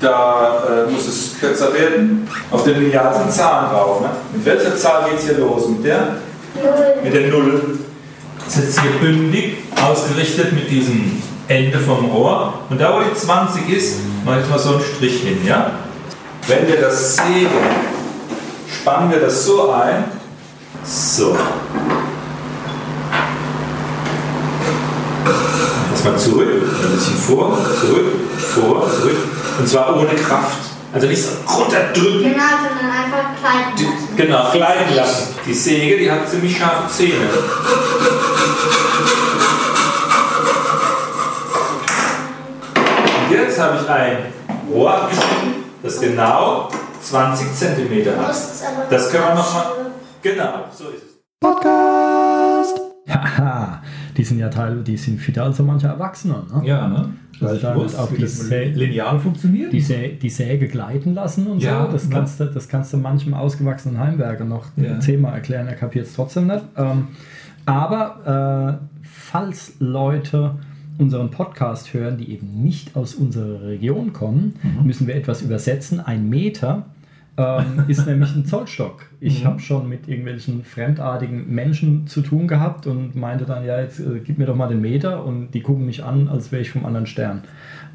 Da 0.00 0.62
äh, 0.86 0.90
muss 0.90 1.06
es 1.08 1.38
kürzer 1.38 1.74
werden. 1.74 2.26
Auf 2.50 2.64
dem 2.64 2.80
Lineal 2.80 3.14
sind 3.14 3.32
Zahlen 3.32 3.70
drauf. 3.70 4.00
Ne? 4.00 4.08
Mit 4.32 4.46
welcher 4.46 4.76
Zahl 4.76 5.04
geht 5.10 5.18
es 5.18 5.24
hier 5.26 5.38
los? 5.38 5.68
Mit 5.68 5.84
der? 5.84 6.16
Mit 7.02 7.12
der 7.12 7.28
Null. 7.28 7.78
Das 8.44 8.56
ist 8.56 8.64
jetzt 8.64 8.80
hier 8.80 8.92
bündig 8.92 9.58
ausgerichtet 9.84 10.52
mit 10.52 10.70
diesem 10.70 11.20
Ende 11.48 11.78
vom 11.78 12.06
Rohr. 12.06 12.54
Und 12.70 12.80
da, 12.80 12.94
wo 12.94 13.00
die 13.00 13.14
20 13.14 13.68
ist, 13.68 13.96
mache 14.24 14.40
ich 14.40 14.48
mal 14.48 14.58
so 14.58 14.74
einen 14.74 14.82
Strich 14.82 15.20
hin. 15.20 15.38
Ja? 15.46 15.72
Wenn 16.46 16.66
wir 16.66 16.80
das 16.80 17.16
sägen, 17.16 17.48
spannen 18.72 19.10
wir 19.10 19.20
das 19.20 19.44
so 19.44 19.70
ein. 19.70 20.04
So. 20.84 21.36
Erstmal 25.92 26.16
zurück, 26.18 26.48
ein 26.48 26.92
bisschen 26.94 27.16
vor, 27.16 27.58
zurück, 27.80 28.06
vor, 28.54 28.90
zurück. 28.90 29.16
Und 29.58 29.68
zwar 29.68 29.96
ohne 29.96 30.14
Kraft. 30.14 30.58
Also 30.92 31.06
nicht 31.06 31.22
so 31.22 31.30
runterdrücken. 31.52 32.22
Genau, 32.32 32.44
sondern 32.66 32.96
einfach 32.96 33.36
klein 33.40 33.74
Die, 33.78 33.84
lassen. 33.84 34.16
genau, 34.16 34.50
gleiten 34.52 34.94
lassen. 34.94 35.34
Die 35.46 35.52
Säge, 35.54 35.98
die 35.98 36.10
hat 36.10 36.28
ziemlich 36.30 36.56
scharfe 36.56 36.88
Zähne. 36.90 37.28
Und 43.28 43.34
jetzt 43.34 43.58
habe 43.60 43.78
ich 43.82 43.90
ein 43.90 44.16
Rohr 44.72 44.94
abgeschnitten, 44.94 45.64
das 45.82 46.00
genau 46.00 46.70
20 47.08 47.52
cm 47.52 48.06
hat. 48.18 48.34
Das 48.90 49.10
können 49.10 49.24
wir 49.24 49.34
nochmal. 49.34 49.64
Genau, 50.22 50.64
so 50.72 50.84
ist 50.90 51.02
es. 51.04 51.18
Haha, 53.10 53.82
die 54.16 54.24
sind 54.24 54.38
ja 54.38 54.48
Teil, 54.50 54.82
die 54.82 54.96
sind 54.96 55.18
fitter 55.18 55.44
als 55.44 55.56
so 55.56 55.62
mancher 55.62 55.88
Erwachsener. 55.88 56.44
Ne? 56.54 56.66
Ja, 56.66 56.86
ne? 56.88 57.10
Weil 57.40 57.58
damit 57.58 57.84
wusste, 57.84 58.00
auch 58.00 58.08
die 58.12 58.20
das 58.20 58.50
Sä- 58.50 58.72
Lineal 58.74 59.18
funktioniert. 59.18 59.72
Die, 59.72 59.80
Sä 59.80 60.18
die 60.20 60.28
Säge 60.28 60.68
gleiten 60.68 61.14
lassen 61.14 61.46
und 61.46 61.62
Ja, 61.62 61.86
so. 61.86 61.92
Das 61.92 62.08
ne? 62.08 62.14
kannst, 62.14 62.40
du, 62.40 62.44
das 62.46 62.68
kannst 62.68 62.92
du 62.92 62.98
manchem 62.98 63.32
ausgewachsenen 63.32 63.98
Heimwerker 63.98 64.44
noch 64.44 64.66
Ja. 64.76 65.00
zehnmal 65.00 65.34
erklären, 65.34 65.68
er 65.68 65.74
kapiert 65.74 66.06
es 66.06 66.14
trotzdem 66.14 66.48
nicht. 66.48 66.64
Ähm, 66.76 67.08
aber 67.64 68.80
äh, 68.82 68.98
falls 69.02 69.72
Leute 69.78 70.56
unseren 70.98 71.30
Podcast 71.30 71.94
hören, 71.94 72.18
die 72.18 72.30
eben 72.32 72.62
nicht 72.62 72.96
aus 72.96 73.14
unserer 73.14 73.62
Region 73.68 74.12
kommen, 74.12 74.56
Mhm. 74.62 74.86
müssen 74.86 75.06
wir 75.06 75.14
etwas 75.14 75.40
übersetzen. 75.42 76.00
Ein 76.00 76.28
Meter 76.28 76.86
ähm, 77.38 77.84
ist 77.88 78.06
nämlich 78.06 78.34
ein 78.34 78.44
Zollstock. 78.44 79.06
Ich 79.20 79.42
Mhm. 79.44 79.46
habe 79.46 79.60
schon 79.60 79.88
mit 79.88 80.08
irgendwelchen 80.08 80.64
fremdartigen 80.64 81.54
Menschen 81.54 82.06
zu 82.06 82.20
tun 82.20 82.48
gehabt 82.48 82.86
und 82.86 83.14
meinte 83.14 83.44
dann, 83.44 83.64
ja, 83.64 83.80
jetzt 83.80 84.00
äh, 84.00 84.20
gib 84.24 84.38
mir 84.38 84.46
doch 84.46 84.56
mal 84.56 84.68
den 84.68 84.80
Meter 84.80 85.24
und 85.24 85.52
die 85.52 85.60
gucken 85.60 85.86
mich 85.86 86.02
an, 86.04 86.28
als 86.28 86.50
wäre 86.52 86.62
ich 86.62 86.70
vom 86.70 86.84
anderen 86.84 87.06
Stern. 87.06 87.42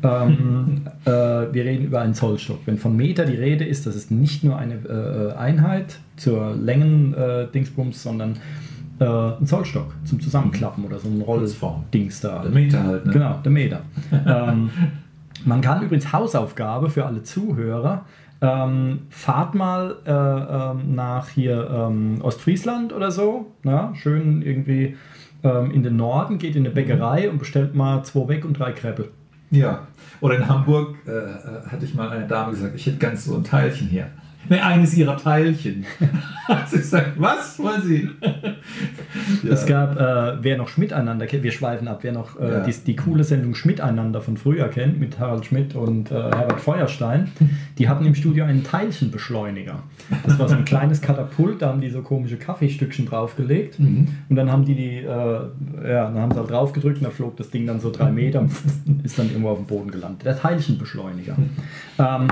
Ähm, 0.01 0.81
äh, 1.05 1.09
wir 1.11 1.65
reden 1.65 1.85
über 1.85 2.01
einen 2.01 2.13
Zollstock. 2.13 2.59
Wenn 2.65 2.77
von 2.77 2.95
Meter 2.95 3.25
die 3.25 3.35
Rede 3.35 3.65
ist, 3.65 3.85
das 3.85 3.95
ist 3.95 4.11
nicht 4.11 4.43
nur 4.43 4.57
eine 4.57 4.75
äh, 4.75 5.37
Einheit 5.37 5.99
zur 6.15 6.55
Längen-Dingsbums, 6.55 8.01
sondern 8.03 8.37
äh, 8.99 9.05
ein 9.05 9.45
Zollstock 9.45 9.93
zum 10.05 10.19
Zusammenklappen 10.21 10.85
oder 10.85 10.99
so 10.99 11.07
ein. 11.09 11.21
Rolldings 11.21 12.21
da. 12.21 12.41
Der 12.43 12.51
Meter 12.51 12.83
halt, 12.83 13.05
ne? 13.05 13.13
Genau, 13.13 13.39
der 13.43 13.51
Meter. 13.51 13.81
ähm, 14.25 14.69
man 15.45 15.61
kann 15.61 15.83
übrigens 15.83 16.13
Hausaufgabe 16.13 16.89
für 16.89 17.05
alle 17.05 17.23
Zuhörer. 17.23 18.05
Ähm, 18.43 19.03
fahrt 19.09 19.55
mal 19.55 19.95
äh, 20.05 20.11
ähm, 20.11 20.95
nach 20.95 21.29
hier 21.29 21.69
ähm, 21.71 22.19
Ostfriesland 22.21 22.91
oder 22.91 23.09
so. 23.09 23.53
Na, 23.63 23.95
schön 23.95 24.41
irgendwie 24.41 24.97
ähm, 25.43 25.71
in 25.71 25.81
den 25.81 25.95
Norden, 25.95 26.39
geht 26.39 26.57
in 26.57 26.65
eine 26.65 26.75
Bäckerei 26.75 27.29
und 27.29 27.37
bestellt 27.37 27.73
mal 27.73 28.03
zwei 28.03 28.27
weg 28.27 28.43
und 28.43 28.59
drei 28.59 28.73
Kreppel. 28.73 29.11
Ja. 29.49 29.87
Oder 30.19 30.35
in 30.35 30.49
Hamburg 30.49 30.97
äh, 31.07 31.11
äh, 31.11 31.67
hatte 31.69 31.85
ich 31.85 31.95
mal 31.95 32.09
eine 32.09 32.27
Dame 32.27 32.51
gesagt, 32.51 32.75
ich 32.75 32.85
hätte 32.85 32.97
ganz 32.97 33.23
so 33.23 33.35
ein 33.35 33.45
Teilchen 33.45 33.87
hier. 33.87 34.07
Ne, 34.49 34.63
eines 34.63 34.93
ihrer 34.95 35.15
Teilchen. 35.17 35.85
Hat 36.47 36.69
sie 36.69 36.77
gesagt, 36.77 37.13
was 37.17 37.57
wollen 37.59 37.81
Sie? 37.83 38.09
ja. 39.43 39.53
Es 39.53 39.65
gab, 39.65 39.97
äh, 39.97 40.43
wer 40.43 40.57
noch 40.57 40.67
Schmiteinander 40.67 41.25
kennt, 41.27 41.43
wir 41.43 41.51
schweifen 41.53 41.87
ab, 41.87 41.99
wer 42.01 42.11
noch 42.11 42.37
äh, 42.39 42.51
Ja. 42.51 42.59
die, 42.59 42.73
die 42.85 42.95
coole 42.97 43.23
Sendung 43.23 43.55
Schmiteinander 43.55 44.19
von 44.21 44.35
früher 44.35 44.67
kennt, 44.67 44.99
mit 44.99 45.17
Harald 45.19 45.45
Schmidt 45.45 45.75
und 45.75 46.11
äh, 46.11 46.15
Herbert 46.15 46.59
Feuerstein, 46.59 47.31
die 47.77 47.87
hatten 47.87 48.05
im 48.05 48.15
Studio 48.15 48.43
einen 48.43 48.63
Teilchenbeschleuniger. 48.63 49.79
Das 50.25 50.37
war 50.37 50.49
so 50.49 50.55
ein 50.55 50.65
kleines 50.65 51.01
Katapult, 51.01 51.61
da 51.61 51.69
haben 51.69 51.79
die 51.79 51.89
so 51.89 52.01
komische 52.01 52.35
Kaffeestückchen 52.37 53.05
draufgelegt 53.05 53.79
Mhm. 53.79 54.07
und 54.29 54.35
dann 54.35 54.51
haben 54.51 54.65
die 54.65 54.75
die, 54.75 54.97
äh, 54.97 55.05
ja, 55.07 56.09
dann 56.11 56.17
haben 56.19 56.31
sie 56.33 56.39
halt 56.39 56.49
drauf 56.49 56.73
gedrückt 56.73 56.97
und 56.97 57.05
da 57.05 57.09
flog 57.11 57.37
das 57.37 57.49
Ding 57.49 57.65
dann 57.65 57.79
so 57.79 57.89
drei 57.91 58.11
Meter 58.11 58.41
und 58.41 58.51
ist 59.03 59.17
dann 59.17 59.27
irgendwo 59.29 59.49
auf 59.49 59.57
dem 59.59 59.67
Boden 59.67 59.89
gelandet. 59.91 60.25
Der 60.25 60.37
Teilchenbeschleuniger. 60.37 61.35
ähm, 61.99 62.27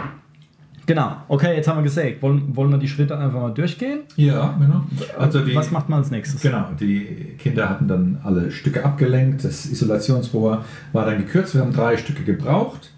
genau, 0.93 1.11
okay, 1.27 1.55
jetzt 1.55 1.67
haben 1.67 1.77
wir 1.77 1.83
gesagt, 1.83 2.21
wollen, 2.21 2.55
wollen 2.55 2.71
wir 2.71 2.77
die 2.77 2.87
Schritte 2.87 3.17
einfach 3.17 3.39
mal 3.41 3.53
durchgehen? 3.53 3.99
Ja, 4.17 4.55
genau. 4.59 4.83
Also 5.17 5.39
die, 5.45 5.55
Was 5.55 5.71
macht 5.71 5.87
man 5.89 5.99
als 5.99 6.11
nächstes? 6.11 6.41
Genau, 6.41 6.65
die 6.79 7.35
Kinder 7.39 7.69
hatten 7.69 7.87
dann 7.87 8.17
alle 8.23 8.51
Stücke 8.51 8.83
abgelenkt, 8.83 9.43
das 9.43 9.65
Isolationsrohr 9.65 10.65
war 10.93 11.05
dann 11.05 11.17
gekürzt, 11.17 11.53
wir 11.55 11.61
haben 11.61 11.73
drei 11.73 11.97
Stücke 11.97 12.23
gebraucht 12.23 12.91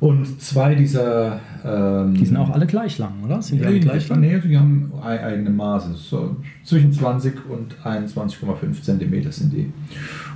und 0.00 0.40
zwei 0.40 0.74
dieser... 0.74 1.38
Ähm, 1.62 2.14
Die 2.14 2.24
sind 2.24 2.38
auch 2.38 2.48
alle 2.48 2.66
gleich 2.66 2.96
lang, 2.96 3.12
oder? 3.22 3.42
Sind 3.42 3.60
die 3.60 3.66
alle 3.66 3.78
gleich 3.78 4.08
lang? 4.08 4.20
nee, 4.20 4.38
die 4.38 4.56
haben 4.56 4.90
ei- 5.04 5.22
eigene 5.22 5.50
Maße. 5.50 5.90
So 5.96 6.36
zwischen 6.64 6.90
20 6.94 7.34
und 7.46 7.76
21,5 7.84 8.80
Zentimeter 8.82 9.30
sind 9.30 9.52
die. 9.52 9.70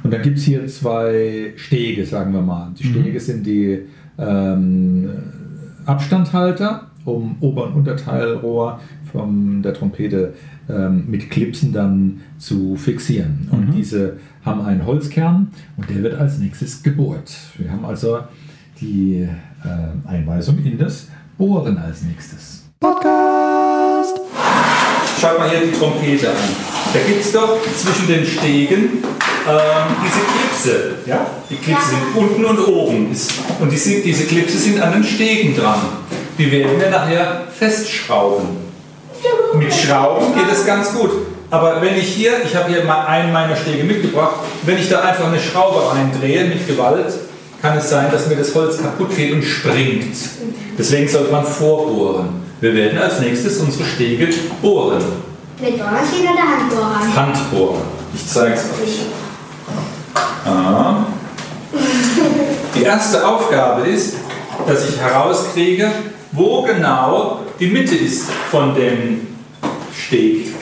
Und 0.02 0.12
dann 0.12 0.20
gibt 0.20 0.36
es 0.36 0.44
hier 0.44 0.66
zwei 0.66 1.54
Stege, 1.56 2.04
sagen 2.04 2.34
wir 2.34 2.42
mal. 2.42 2.72
Die 2.78 2.84
Stege 2.84 3.18
sind 3.18 3.46
die 3.46 3.78
ähm, 4.18 5.08
Abstandhalter, 5.86 6.88
um 7.04 7.36
Ober- 7.40 7.66
und 7.66 7.74
Unterteilrohr 7.74 8.80
von 9.12 9.62
der 9.62 9.74
Trompete 9.74 10.34
ähm, 10.68 11.04
mit 11.08 11.30
Clipsen 11.30 11.72
dann 11.72 12.20
zu 12.38 12.76
fixieren. 12.76 13.48
Und 13.50 13.72
diese 13.72 14.18
haben 14.44 14.62
einen 14.62 14.86
Holzkern 14.86 15.48
und 15.76 15.90
der 15.90 16.02
wird 16.02 16.14
als 16.14 16.38
nächstes 16.38 16.82
gebohrt. 16.82 17.32
Wir 17.58 17.70
haben 17.70 17.84
also 17.84 18.20
die 18.80 19.28
äh, 19.64 20.08
Einweisung 20.08 20.58
in 20.64 20.78
das 20.78 21.08
Bohren 21.38 21.78
als 21.78 22.02
nächstes. 22.02 22.64
Schaut 25.20 25.38
mal 25.38 25.48
hier 25.50 25.66
die 25.66 25.72
Trompete 25.72 26.30
an. 26.30 26.36
Da 26.92 27.00
gibt 27.06 27.20
es 27.20 27.32
doch 27.32 27.60
zwischen 27.76 28.06
den 28.08 28.24
Stegen 28.24 29.02
ähm, 29.46 29.96
diese 30.04 30.20
Klipse, 30.24 30.94
ja? 31.06 31.26
Die 31.50 31.56
Klipse 31.56 31.90
sind 31.90 32.16
unten 32.16 32.44
und 32.44 32.58
oben. 32.66 33.12
Ist, 33.12 33.32
und 33.60 33.70
die 33.70 33.76
sind, 33.76 34.04
diese 34.04 34.24
Klipse 34.24 34.58
sind 34.58 34.80
an 34.80 34.92
den 34.92 35.04
Stegen 35.04 35.56
dran. 35.56 35.80
Die 36.38 36.50
werden 36.50 36.80
wir 36.80 36.90
nachher 36.90 37.42
festschrauben. 37.56 38.64
Mit 39.54 39.72
Schrauben 39.72 40.34
geht 40.34 40.52
es 40.52 40.66
ganz 40.66 40.92
gut. 40.92 41.10
Aber 41.50 41.80
wenn 41.80 41.96
ich 41.96 42.08
hier, 42.08 42.32
ich 42.44 42.56
habe 42.56 42.72
hier 42.72 42.84
mal 42.84 43.06
einen 43.06 43.32
meiner 43.32 43.54
Stege 43.54 43.84
mitgebracht, 43.84 44.36
wenn 44.64 44.76
ich 44.76 44.88
da 44.88 45.00
einfach 45.02 45.28
eine 45.28 45.38
Schraube 45.38 45.80
reindrehe 45.94 46.46
mit 46.46 46.66
Gewalt, 46.66 47.14
kann 47.62 47.78
es 47.78 47.88
sein, 47.88 48.10
dass 48.10 48.26
mir 48.26 48.36
das 48.36 48.54
Holz 48.54 48.82
kaputt 48.82 49.14
geht 49.16 49.32
und 49.32 49.42
springt. 49.42 50.16
Deswegen 50.76 51.08
sollte 51.08 51.30
man 51.30 51.44
vorbohren. 51.44 52.42
Wir 52.60 52.74
werden 52.74 52.98
als 52.98 53.20
nächstes 53.20 53.58
unsere 53.58 53.84
Stege 53.84 54.28
bohren. 54.60 55.02
Mit 55.60 55.78
Bohrmaschine 55.78 56.30
oder 56.32 56.42
Handbohrer? 56.42 57.16
Handbohren. 57.16 57.82
Ich 58.14 58.26
zeige 58.26 58.54
es 58.54 58.64
euch. 58.64 59.23
Ah. 60.14 61.04
Die 62.74 62.82
erste 62.82 63.26
Aufgabe 63.26 63.88
ist, 63.88 64.14
dass 64.66 64.88
ich 64.88 65.00
herauskriege, 65.00 65.90
wo 66.32 66.62
genau 66.62 67.40
die 67.58 67.68
Mitte 67.68 67.94
ist 67.94 68.28
von 68.50 68.74
dem 68.74 69.28
Steg. 69.96 70.54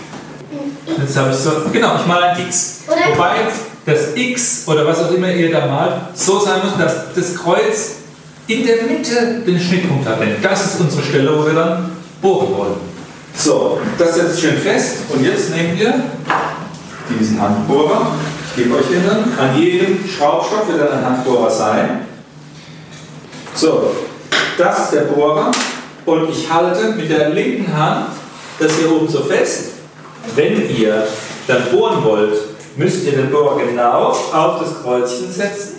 Jetzt 0.98 1.16
habe 1.16 1.30
ich 1.30 1.36
so, 1.36 1.50
genau, 1.72 1.96
ich 1.96 2.06
male 2.06 2.30
ein 2.30 2.40
X. 2.46 2.82
Wobei 2.86 3.36
das 3.84 4.14
X 4.14 4.64
oder 4.66 4.86
was 4.86 5.00
auch 5.00 5.10
immer 5.10 5.32
ihr 5.32 5.50
da 5.50 5.66
malt, 5.66 5.94
so 6.14 6.38
sein 6.38 6.60
muss, 6.64 6.76
dass 6.78 7.14
das 7.14 7.34
Kreuz 7.34 7.96
in 8.46 8.66
der 8.66 8.82
Mitte 8.82 9.42
den 9.46 9.58
Schnittpunkt 9.58 10.06
hat. 10.06 10.20
Denn 10.20 10.36
das 10.42 10.64
ist 10.66 10.80
unsere 10.80 11.02
Stelle, 11.02 11.38
wo 11.38 11.46
wir 11.46 11.54
dann 11.54 11.92
bohren 12.20 12.56
wollen. 12.56 12.92
So, 13.34 13.80
das 13.98 14.14
setzt 14.14 14.40
schön 14.40 14.58
fest 14.58 14.98
und 15.08 15.24
jetzt 15.24 15.50
nehmen 15.54 15.78
wir 15.78 15.94
diesen 17.18 17.40
Handbohrer. 17.40 18.12
Gebe 18.54 18.74
euch 18.74 18.84
dann. 19.06 19.38
An 19.38 19.58
jedem 19.58 20.06
Schraubstock 20.06 20.68
wird 20.68 20.80
dann 20.80 20.98
ein 20.98 21.04
Handbohrer 21.04 21.50
sein. 21.50 22.06
So, 23.54 23.92
das 24.58 24.78
ist 24.78 24.92
der 24.92 25.00
Bohrer 25.02 25.50
und 26.04 26.28
ich 26.30 26.52
halte 26.52 26.90
mit 26.92 27.10
der 27.10 27.30
linken 27.30 27.74
Hand 27.74 28.08
das 28.58 28.76
hier 28.76 28.92
oben 28.92 29.08
so 29.08 29.20
fest. 29.20 29.70
Wenn 30.34 30.68
ihr 30.70 31.06
dann 31.46 31.70
bohren 31.70 32.04
wollt, 32.04 32.38
müsst 32.76 33.04
ihr 33.04 33.12
den 33.12 33.30
Bohrer 33.30 33.58
genau 33.58 34.08
auf 34.08 34.60
das 34.60 34.82
Kreuzchen 34.82 35.32
setzen. 35.32 35.76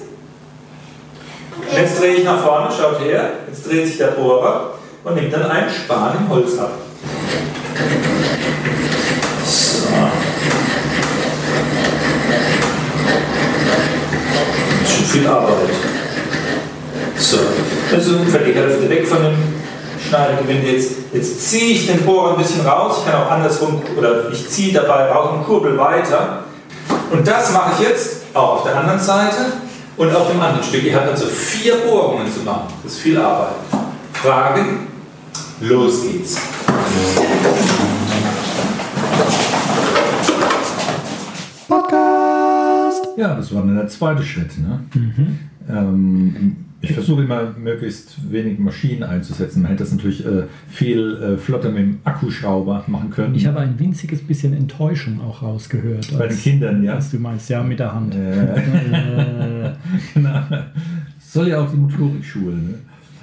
Jetzt 1.76 2.00
drehe 2.00 2.16
ich 2.16 2.24
nach 2.24 2.44
vorne, 2.44 2.70
schaut 2.76 3.00
her. 3.02 3.32
Jetzt 3.48 3.68
dreht 3.68 3.88
sich 3.88 3.98
der 3.98 4.08
Bohrer 4.08 4.74
und 5.04 5.16
nimmt 5.16 5.34
dann 5.34 5.50
einen 5.50 5.70
Span 5.70 6.18
im 6.18 6.30
Holz 6.30 6.58
ab. 6.58 6.72
So. 9.46 9.88
Das 15.14 15.22
ist 15.22 15.28
viel 15.28 15.28
Arbeit. 15.28 15.70
So, 17.20 17.38
also 17.94 18.16
ungefähr 18.16 18.42
die 18.42 18.54
Hälfte 18.54 18.90
weg 18.90 19.08
von 19.08 19.20
dem 19.22 19.36
Schneidegewinde. 20.10 20.72
Jetzt, 20.72 20.92
jetzt 21.14 21.50
ziehe 21.50 21.76
ich 21.76 21.86
den 21.86 22.04
Bohrer 22.04 22.32
ein 22.32 22.38
bisschen 22.42 22.66
raus. 22.66 22.98
Ich 23.00 23.12
kann 23.12 23.22
auch 23.22 23.30
andersrum, 23.30 23.80
oder 23.96 24.32
ich 24.32 24.50
ziehe 24.50 24.74
dabei 24.74 25.12
raus 25.12 25.30
und 25.34 25.46
kurbel 25.46 25.78
weiter. 25.78 26.46
Und 27.12 27.28
das 27.28 27.52
mache 27.52 27.74
ich 27.78 27.88
jetzt 27.88 28.24
auch 28.34 28.58
auf 28.58 28.64
der 28.64 28.76
anderen 28.76 29.00
Seite 29.00 29.54
und 29.98 30.16
auf 30.16 30.32
dem 30.32 30.42
anderen 30.42 30.64
Stück. 30.64 30.84
Ihr 30.84 30.96
habt 30.96 31.10
also 31.10 31.28
vier 31.28 31.76
Bohrungen 31.76 32.34
zu 32.34 32.40
machen. 32.40 32.74
Das 32.84 32.94
ist 32.94 33.02
viel 33.02 33.20
Arbeit. 33.20 33.54
Fragen? 34.14 34.88
Los 35.62 36.02
geht's. 36.02 36.38
Ja, 43.24 43.36
das 43.36 43.54
war 43.54 43.64
dann 43.66 43.76
der 43.76 43.88
zweite 43.88 44.22
Schritt. 44.24 44.52
Ne? 44.60 44.80
Ähm, 45.70 46.56
ich 46.82 46.92
versuche 46.92 47.24
immer 47.24 47.52
möglichst 47.58 48.18
wenig 48.30 48.60
Maschinen 48.60 49.04
einzusetzen. 49.04 49.62
Man 49.62 49.72
hätte 49.72 49.84
das 49.86 49.94
natürlich 49.94 50.26
äh, 50.26 50.44
viel 50.68 51.16
äh, 51.16 51.38
flotter 51.38 51.70
mit 51.70 51.80
dem 51.80 51.98
Akkuschrauber 52.04 52.84
machen 52.88 53.10
können. 53.12 53.34
Ich 53.36 53.46
habe 53.48 53.60
ein 53.62 53.80
winziges 53.80 54.20
bisschen 54.22 54.52
Enttäuschung 54.54 55.22
auch 55.22 55.42
rausgehört. 55.42 56.10
Bei 56.18 56.24
den 56.28 56.32
als- 56.32 56.42
Kindern, 56.44 56.84
ja. 56.84 56.98
Was 56.98 57.12
du 57.12 57.20
meinst, 57.20 57.50
ja, 57.50 57.64
mit 57.64 57.80
der 57.80 57.94
Hand. 57.96 58.14
Äh, 58.16 59.72
genau. 60.14 60.40
Soll 61.20 61.48
ja 61.48 61.62
auch 61.62 61.72
die 61.72 61.78
Motorik 61.78 62.26
schulen. 62.26 62.76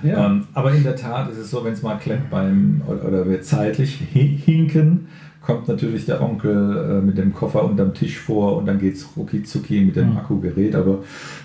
Ne? 0.02 0.10
Ja. 0.10 0.26
Ähm, 0.26 0.44
aber 0.54 0.72
in 0.72 0.82
der 0.82 0.96
Tat 0.96 1.30
ist 1.30 1.36
es 1.36 1.50
so, 1.50 1.62
wenn 1.62 1.74
es 1.74 1.82
mal 1.82 1.96
klemmt 1.96 2.30
beim 2.30 2.80
oder, 2.86 3.04
oder 3.06 3.28
wir 3.28 3.42
zeitlich 3.42 4.00
hi- 4.14 4.38
hinken, 4.42 5.08
kommt 5.40 5.68
natürlich 5.68 6.06
der 6.06 6.22
Onkel 6.22 6.98
äh, 7.00 7.04
mit 7.04 7.18
dem 7.18 7.32
Koffer 7.32 7.64
unterm 7.64 7.94
Tisch 7.94 8.18
vor 8.18 8.56
und 8.58 8.66
dann 8.66 8.78
geht 8.78 8.94
es 8.96 9.06
rucki 9.16 9.42
zucki 9.42 9.80
mit 9.80 9.96
dem 9.96 10.10
Mhm. 10.10 10.16
Akkugerät. 10.18 10.74
Aber 10.74 10.98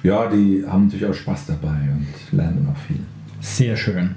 ja, 0.03 0.27
die 0.27 0.63
haben 0.67 0.85
natürlich 0.85 1.05
auch 1.05 1.13
Spaß 1.13 1.47
dabei 1.47 1.75
und 1.91 2.37
lernen 2.37 2.67
auch 2.71 2.77
viel. 2.77 2.99
Sehr 3.39 3.75
schön. 3.75 4.15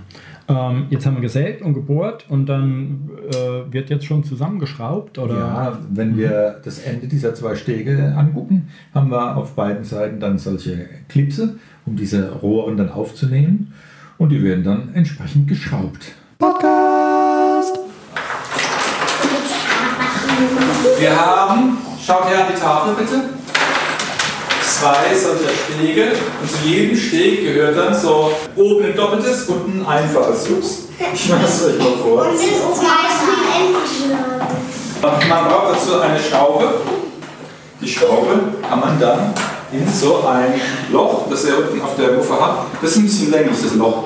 Ähm, 0.50 0.86
jetzt 0.88 1.04
haben 1.04 1.16
wir 1.16 1.20
gesägt 1.20 1.60
und 1.60 1.74
gebohrt 1.74 2.24
und 2.30 2.46
dann 2.46 3.10
äh, 3.30 3.70
wird 3.72 3.90
jetzt 3.90 4.06
schon 4.06 4.24
zusammengeschraubt 4.24 5.18
oder? 5.18 5.34
Ja, 5.34 5.78
wenn 5.92 6.16
wir 6.16 6.58
das 6.64 6.78
Ende 6.78 7.06
dieser 7.06 7.34
zwei 7.34 7.54
Stege 7.54 8.14
angucken, 8.16 8.68
haben 8.94 9.10
wir 9.10 9.36
auf 9.36 9.54
beiden 9.54 9.84
Seiten 9.84 10.20
dann 10.20 10.38
solche 10.38 10.86
Klipse, 11.08 11.56
um 11.84 11.96
diese 11.96 12.32
Rohren 12.32 12.78
dann 12.78 12.88
aufzunehmen. 12.90 13.74
Und 14.16 14.30
die 14.30 14.42
werden 14.42 14.64
dann 14.64 14.94
entsprechend 14.94 15.46
geschraubt. 15.48 16.12
Wir 20.98 21.16
haben, 21.16 21.78
schaut 22.04 22.28
her 22.28 22.46
an 22.46 22.52
die 22.54 22.60
Tafel 22.60 22.94
bitte, 22.94 23.30
zwei 24.62 25.14
solcher 25.14 25.50
Stege. 25.54 26.12
Und 26.40 26.50
zu 26.50 26.68
jedem 26.68 26.96
Steg 26.96 27.44
gehört 27.44 27.76
dann 27.76 27.94
so 27.94 28.32
oben 28.56 28.84
ein 28.84 28.96
doppeltes, 28.96 29.44
unten 29.44 29.84
ein 29.84 30.04
einfaches. 30.04 30.48
Ups. 30.50 30.88
Ich 31.12 31.28
mache 31.28 31.44
es 31.44 31.64
euch 31.64 31.78
mal 31.78 31.96
vor. 32.02 32.26
Und 32.26 32.38
zwei 32.38 33.08
Endlich. 33.58 35.28
Man 35.28 35.44
braucht 35.48 35.76
dazu 35.76 36.00
eine 36.00 36.18
Schraube. 36.18 36.74
Die 37.80 37.88
Schraube 37.88 38.40
kann 38.68 38.80
man 38.80 38.98
dann 39.00 39.32
in 39.72 39.88
so 39.88 40.24
ein 40.26 40.60
Loch, 40.92 41.26
das 41.30 41.44
ihr 41.44 41.58
unten 41.58 41.80
auf 41.80 41.94
der 41.96 42.12
Muffe 42.12 42.34
habt. 42.40 42.82
Das 42.82 42.92
ist 42.92 42.96
ein 42.98 43.02
bisschen 43.04 43.30
länglich, 43.30 43.56
das 43.62 43.74
Loch. 43.74 44.04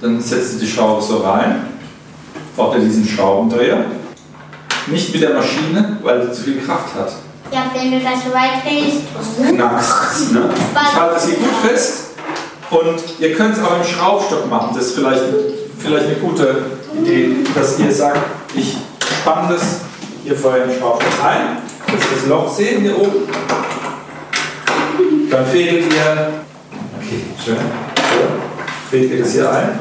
Dann 0.00 0.20
setzt 0.20 0.54
ihr 0.54 0.60
die 0.60 0.68
Schraube 0.68 1.02
so 1.02 1.18
rein. 1.18 1.68
Braucht 2.56 2.78
ihr 2.78 2.84
diesen 2.84 3.06
Schraubendreher. 3.06 3.84
Nicht 4.86 5.12
mit 5.12 5.22
der 5.22 5.30
Maschine, 5.30 5.98
weil 6.02 6.22
sie 6.22 6.32
zu 6.32 6.42
viel 6.42 6.60
Kraft 6.60 6.94
hat. 6.94 7.12
Ja, 7.50 7.64
wenn 7.74 7.90
du 7.90 7.98
das 7.98 8.24
so 8.24 8.32
weit 8.32 8.64
drehst. 8.64 9.02
Knackst. 9.54 10.32
Ne? 10.32 10.50
Ich 10.54 10.96
halte 10.96 11.14
das 11.14 11.26
hier 11.26 11.36
gut 11.36 11.56
fest. 11.64 12.02
Und 12.70 13.02
ihr 13.18 13.34
könnt 13.34 13.56
es 13.56 13.62
auch 13.62 13.76
im 13.76 13.84
Schraubstock 13.84 14.48
machen. 14.48 14.70
Das 14.74 14.86
ist 14.86 14.94
vielleicht, 14.96 15.22
vielleicht 15.78 16.06
eine 16.06 16.16
gute 16.16 16.62
Idee, 17.00 17.36
dass 17.54 17.78
ihr 17.78 17.92
sagt, 17.92 18.18
ich 18.54 18.76
spanne 19.20 19.54
das 19.54 19.80
hier 20.24 20.36
vorher 20.36 20.64
im 20.64 20.70
Schraubstock 20.70 21.24
ein, 21.24 21.58
dass 21.86 21.94
ihr 21.94 22.16
das 22.16 22.26
Loch 22.26 22.52
sehen 22.52 22.82
hier 22.82 22.98
oben. 22.98 23.28
Dann 25.30 25.46
fädelt 25.46 25.92
ihr, 25.92 26.32
okay, 26.96 27.22
schön, 27.44 27.56
so, 27.56 28.90
fädelt 28.90 29.12
ihr 29.12 29.22
das 29.22 29.32
hier 29.32 29.50
ein. 29.50 29.78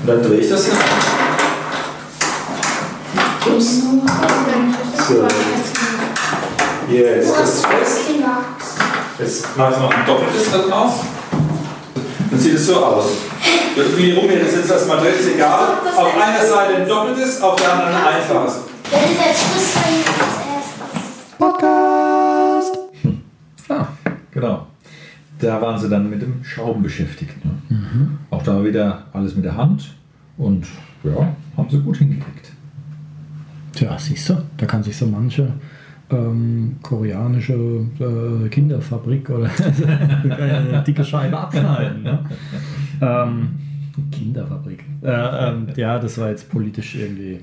Und 0.00 0.06
dann 0.08 0.22
drehe 0.22 0.40
ich 0.40 0.48
das 0.50 0.64
hier 0.64 0.74
ein. 0.74 1.07
Ups. 3.52 3.82
So. 5.08 5.26
Jetzt, 6.90 7.38
das 7.38 7.54
ist 7.54 7.66
fest. 7.66 8.00
Jetzt 9.18 9.56
mache 9.56 9.72
ich 9.72 9.78
noch 9.78 9.94
ein 9.94 10.06
doppeltes 10.06 10.50
da 10.50 10.58
draus. 10.58 10.92
Dann 12.30 12.40
sieht 12.40 12.54
es 12.54 12.66
so 12.66 12.84
aus. 12.84 13.06
Wie 13.96 14.12
rum 14.12 14.30
ihr 14.30 14.44
das 14.44 14.54
jetzt 14.54 14.70
erstmal 14.70 14.98
dreht, 14.98 15.20
ist 15.20 15.34
egal. 15.34 15.78
Auf 15.96 16.14
einer 16.14 16.46
Seite 16.46 16.76
ein 16.76 16.88
doppeltes, 16.88 17.40
auf 17.42 17.56
der 17.56 17.72
anderen 17.72 17.94
ein 17.94 18.14
einfaches. 18.14 18.60
Wenn 18.90 19.00
dann 19.16 19.26
als 19.28 19.38
erstes. 20.56 21.68
Ah, 23.68 23.86
genau. 24.30 24.66
Da 25.40 25.60
waren 25.60 25.78
sie 25.78 25.88
dann 25.88 26.08
mit 26.10 26.22
dem 26.22 26.42
Schrauben 26.42 26.82
beschäftigt. 26.82 27.44
Ne? 27.44 27.52
Auch 28.30 28.42
da 28.42 28.64
wieder 28.64 29.04
alles 29.12 29.36
mit 29.36 29.44
der 29.44 29.56
Hand. 29.56 29.94
Und 30.36 30.66
ja, 31.04 31.34
haben 31.56 31.70
sie 31.70 31.78
gut 31.80 31.98
hingekriegt. 31.98 32.47
Tja, 33.78 33.96
siehst 33.96 34.28
du, 34.28 34.34
da 34.56 34.66
kann 34.66 34.82
sich 34.82 34.96
so 34.96 35.06
manche 35.06 35.52
ähm, 36.10 36.78
koreanische 36.82 37.54
äh, 37.54 38.48
Kinderfabrik 38.48 39.30
oder 39.30 39.48
eine 40.36 40.82
dicke 40.84 41.04
Scheibe 41.04 41.38
abschneiden. 41.38 42.02
Ne? 42.02 42.18
ähm, 43.00 43.50
Kinderfabrik. 44.10 44.82
Äh, 45.00 45.10
ähm, 45.10 45.68
ja, 45.76 46.00
das 46.00 46.18
war 46.18 46.28
jetzt 46.30 46.50
politisch 46.50 46.96
irgendwie, 46.96 47.38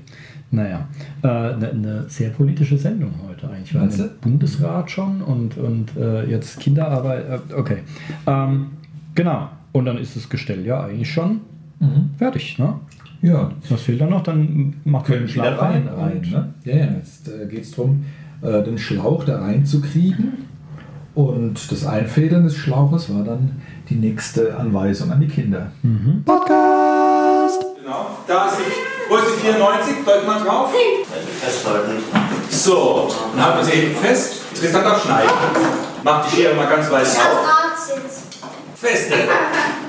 naja, 0.50 0.86
eine 1.22 1.72
ne 1.72 2.04
sehr 2.08 2.28
politische 2.28 2.76
Sendung 2.76 3.12
heute 3.26 3.48
eigentlich. 3.48 3.72
Wir 3.72 3.80
haben 3.80 4.10
Bundesrat 4.20 4.90
schon 4.90 5.22
und, 5.22 5.56
und 5.56 5.96
äh, 5.96 6.26
jetzt 6.26 6.60
Kinderarbeit. 6.60 7.24
Äh, 7.50 7.54
okay. 7.54 7.78
Ähm, 8.26 8.72
genau. 9.14 9.48
Und 9.72 9.86
dann 9.86 9.96
ist 9.96 10.16
das 10.16 10.28
Gestell 10.28 10.66
ja 10.66 10.84
eigentlich 10.84 11.10
schon 11.10 11.40
fertig. 12.18 12.58
Ne? 12.58 12.74
Ja, 13.22 13.50
Was 13.68 13.82
fehlt 13.82 14.00
da 14.00 14.06
noch? 14.06 14.22
Dann 14.22 14.74
macht 14.84 15.08
man 15.08 15.18
wieder 15.20 15.28
Schlauch 15.28 15.62
rein. 15.62 15.88
rein 15.88 16.20
ne? 16.30 16.54
Ja, 16.64 16.76
ja, 16.76 16.86
jetzt 16.98 17.28
äh, 17.28 17.46
geht 17.46 17.64
es 17.64 17.70
darum, 17.72 18.04
äh, 18.42 18.62
den 18.62 18.78
Schlauch 18.78 19.24
da 19.24 19.40
reinzukriegen. 19.40 20.44
Und 21.14 21.72
das 21.72 21.86
Einfädeln 21.86 22.44
des 22.44 22.56
Schlauches 22.56 23.12
war 23.12 23.24
dann 23.24 23.62
die 23.88 23.94
nächste 23.94 24.54
Anweisung 24.56 25.10
an 25.10 25.20
die 25.20 25.28
Kinder. 25.28 25.70
Genau. 25.82 26.20
Da 28.26 28.46
ist 28.48 28.58
die, 28.58 29.10
wo 29.10 29.16
ist 29.16 29.26
die 29.38 29.46
94? 29.46 29.94
Deut 30.04 30.26
mal 30.26 30.44
drauf. 30.44 30.70
Festhalten. 31.40 31.92
So, 32.50 33.08
dann 33.34 33.44
halten 33.46 33.58
wir 33.58 33.64
sie 33.64 33.72
eben 33.80 33.94
fest. 33.96 34.42
Tristan 34.54 34.84
darf 34.84 35.02
schneiden. 35.04 35.30
Mach 36.04 36.28
die 36.28 36.36
Schere 36.36 36.54
mal 36.54 36.66
ganz 36.68 36.90
weit 36.90 37.06
Ich 37.06 37.18
auf. 37.18 37.46
Feste. 38.74 39.14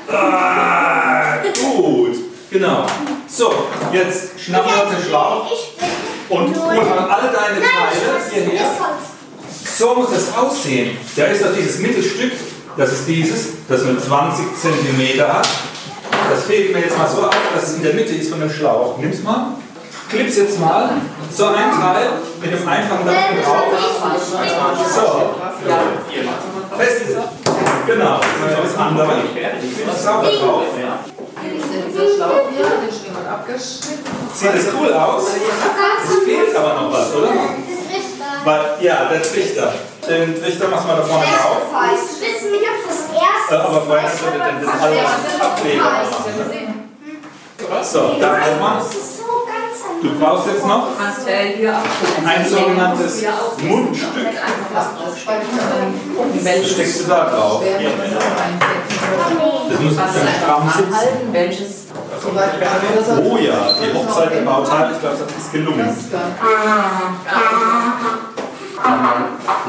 Ah, 0.09 1.37
gut. 1.43 2.15
Genau. 2.49 2.86
So, 3.27 3.53
jetzt 3.91 4.39
schnappen 4.39 4.71
wir 4.73 4.83
uns 4.83 4.95
den 4.95 5.10
Schlauch 5.10 5.51
und 6.29 6.55
holen 6.55 6.89
mal 6.89 7.10
alle 7.10 7.29
deine 7.29 7.60
Teile 7.60 8.21
hierher. 8.31 8.67
So 9.63 9.95
muss 9.95 10.12
das 10.12 10.36
aussehen. 10.36 10.97
Da 11.15 11.25
ist 11.25 11.43
doch 11.43 11.53
dieses 11.53 11.79
Mittelstück, 11.79 12.31
das 12.77 12.93
ist 12.93 13.07
dieses, 13.07 13.47
das 13.67 13.83
nur 13.83 13.99
20 14.01 14.45
cm 14.55 15.27
hat. 15.27 15.47
Das 16.29 16.43
fädelt 16.45 16.73
mir 16.73 16.81
jetzt 16.81 16.97
mal 16.97 17.07
so 17.07 17.23
ab, 17.23 17.36
dass 17.53 17.69
es 17.69 17.75
in 17.75 17.83
der 17.83 17.93
Mitte 17.93 18.13
ist 18.15 18.29
von 18.29 18.39
dem 18.39 18.49
Schlauch. 18.49 18.97
Nimm's 18.97 19.21
mal, 19.23 19.53
klipp's 20.10 20.38
jetzt 20.38 20.60
mal. 20.60 20.89
So 21.29 21.47
ein 21.47 21.53
Teil 21.53 22.10
mit 22.41 22.51
dem 22.53 22.67
einfachen 22.67 23.05
da 23.05 23.12
unten 23.12 23.43
drauf. 23.43 23.63
So, 24.95 25.31
fest 26.77 27.01
ist 27.01 27.15
er. 27.15 27.29
Genau, 27.86 28.19
das 28.63 28.77
andere. 28.77 29.21
Sauber 30.01 30.31
drauf. 30.31 30.63
Dieser 31.97 32.15
Schlauch 32.15 32.49
hier, 32.53 32.65
den 32.65 32.91
schon 32.93 33.05
jemand 33.05 33.27
abgeschnitten. 33.27 34.05
Sieht 34.33 34.53
das 34.53 34.65
cool 34.79 34.93
aus? 34.93 35.23
Es 35.27 36.23
fehlt 36.23 36.55
aber 36.55 36.73
noch 36.75 36.93
was, 36.93 37.15
oder? 37.15 37.29
Weil, 38.43 38.62
ja, 38.81 39.05
der 39.05 39.21
Trichter. 39.21 39.73
Den 40.07 40.41
Trichter 40.41 40.67
machst 40.67 40.83
du 40.83 40.88
mal 40.88 40.97
da 40.97 41.03
vorne 41.03 41.25
drauf. 41.25 41.62
Ich 41.93 42.21
wissen 42.21 42.51
nicht, 42.51 42.63
ob 42.63 42.88
das 42.88 42.99
erste 43.13 43.55
Äh, 43.55 43.57
aber 43.57 43.81
vorher 43.81 44.03
hast 44.07 44.21
du 44.21 44.25
denn 44.29 44.41
das 44.63 44.81
alles 44.81 45.41
Ableger 45.41 45.83
machen. 45.83 46.88
So, 47.81 47.99
dann 48.19 48.36
so 48.81 49.45
ganz 49.47 49.77
Du 50.01 50.19
brauchst 50.19 50.47
jetzt 50.47 50.65
noch 50.65 50.88
ein 52.25 52.47
sogenanntes 52.47 53.23
Mundstück. 53.57 54.27
Dann 54.73 56.43
Das 56.43 56.69
steckst 56.69 57.01
du 57.01 57.07
da 57.07 57.25
drauf. 57.25 57.63
Das 59.69 59.79
muss 59.79 59.93
schön 59.93 59.99
einfach 59.99 60.38
stramm 60.38 60.65
mal 60.65 61.51
sitzen. 61.51 61.87
Zum 62.27 62.35
Beispiel. 62.35 62.67
Oh 63.23 63.37
ja, 63.37 63.69
die 63.81 63.93
Hochzeit 63.97 64.31
im 64.37 64.45
Bauteil, 64.45 64.91
ich 64.93 64.99
glaube, 64.99 65.17
das 65.25 65.37
ist 65.37 65.51
gelungen. 65.53 65.79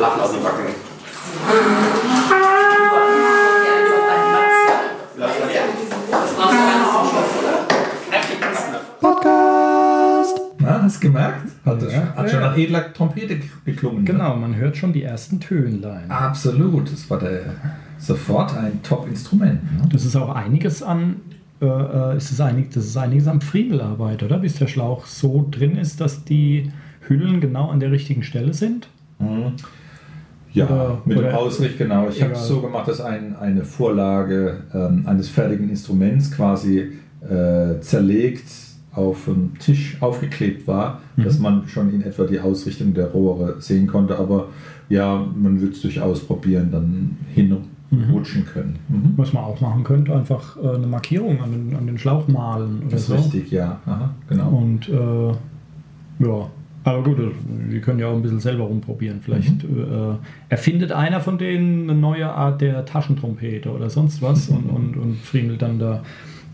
Lachen 0.01 0.21
aus 0.21 0.33
den 0.33 0.43
Backen. 0.43 0.75
Oder? 9.01 10.25
Na, 10.61 10.83
hast 10.83 10.97
du 10.97 11.01
gemerkt? 11.09 11.49
Hat, 11.65 11.83
Ja. 11.83 12.15
hat 12.17 12.31
schon 12.31 12.41
nach 12.41 12.57
edler 12.57 12.93
Trompete 12.93 13.41
geklungen. 13.65 14.01
ne? 14.01 14.05
Genau, 14.13 14.37
man 14.37 14.57
hört 14.57 14.77
schon 14.77 14.93
die 14.93 15.03
ersten 15.03 15.41
Tönlein. 15.41 16.11
Absolut. 16.11 16.93
Das 16.93 17.09
war 17.09 17.19
der, 17.19 17.41
sofort 17.99 18.57
ein 18.57 18.83
Top-Instrument. 18.83 19.63
Ne? 19.81 19.89
Das 19.93 20.05
ist 20.05 20.17
auch 20.17 20.35
einiges 20.35 20.83
an, 20.83 21.17
äh, 21.61 22.17
ist 22.17 22.31
es 22.31 22.41
einig, 22.41 22.71
das 22.73 22.87
ist 22.87 22.97
einiges 22.97 23.27
an 23.27 23.41
Friemelarbeit, 23.41 24.23
oder? 24.23 24.39
Bis 24.39 24.55
der 24.57 24.67
Schlauch 24.69 25.07
so 25.07 25.47
drin 25.51 25.77
ist, 25.77 26.01
dass 26.01 26.25
die 26.25 26.71
Hüllen 27.09 27.41
genau 27.41 27.69
an 27.71 27.81
der 27.81 27.91
richtigen 27.91 28.23
Stelle 28.23 28.55
sind. 28.55 28.89
Ja, 30.53 30.65
Oder- 30.67 31.03
mit 31.05 31.19
dem 31.19 31.25
oder- 31.27 31.39
Ausricht, 31.39 31.79
genau. 31.79 32.09
Ich 32.09 32.23
habe 32.23 32.33
es 32.33 32.47
so 32.47 32.61
gemacht, 32.61 32.89
dass 32.89 33.01
ein, 33.01 33.37
eine 33.37 33.65
Vorlage 33.65 34.63
ähm, 34.75 35.03
eines 35.07 35.29
fertigen 35.29 35.69
Instruments 35.69 36.31
quasi 36.31 36.93
äh, 37.29 37.81
zerlegt 37.81 38.45
auf 38.93 39.27
dem 39.27 39.59
Tisch 39.59 39.97
aufgeklebt 40.01 40.67
war, 40.67 41.01
Mhm. 41.17 41.25
dass 41.25 41.39
man 41.39 41.69
schon 41.69 41.93
in 41.93 42.03
etwa 42.03 42.25
die 42.25 42.41
Ausrichtung 42.41 42.95
der 42.95 43.09
Rohre 43.09 43.57
sehen 43.61 43.87
konnte. 43.87 44.19
Aber 44.19 44.49
ja, 44.89 45.25
man 45.37 45.61
würde 45.61 45.73
es 45.75 45.83
durchaus 45.83 46.21
probieren, 46.21 46.71
dann 46.73 47.17
hinrutschen 47.91 48.45
können. 48.45 48.79
Mhm. 48.89 49.15
Was 49.17 49.33
man 49.33 49.45
auch 49.45 49.61
machen 49.61 49.85
könnte, 49.85 50.15
einfach 50.15 50.57
äh, 50.57 50.75
eine 50.75 50.87
Markierung 50.87 51.41
an 51.43 51.53
den, 51.53 51.77
an 51.77 51.87
den 51.87 51.99
Schlauch 51.99 52.29
malen 52.29 52.81
oder 52.83 52.91
Das 52.91 53.03
ist 53.03 53.07
so. 53.09 53.15
richtig, 53.15 53.51
ja. 53.51 53.81
Aha, 53.87 54.11
genau. 54.29 54.49
Und 54.51 54.89
äh, 54.89 56.25
ja, 56.25 56.51
aber 56.85 57.03
gut, 57.03 57.19
die 57.71 57.81
können 57.81 57.99
ja 57.99 58.09
auch 58.09 58.15
ein 58.15 58.23
bisschen 58.23 58.41
selber 58.41 58.65
rumprobieren. 58.65 59.21
Vielleicht 59.21 59.65
äh, 59.65 60.15
erfindet 60.49 60.93
einer 60.93 61.21
von 61.21 61.39
denen 61.39 61.91
eine 61.91 61.99
neue 61.99 62.31
Art 62.31 62.61
der 62.61 62.85
Taschentrompete 62.85 63.71
oder 63.71 63.91
sonst 63.91 64.23
was 64.23 64.49
und, 64.49 64.71
und, 64.71 64.97
und 64.97 65.17
friemelt 65.17 65.61
dann 65.63 65.79
da 65.79 66.03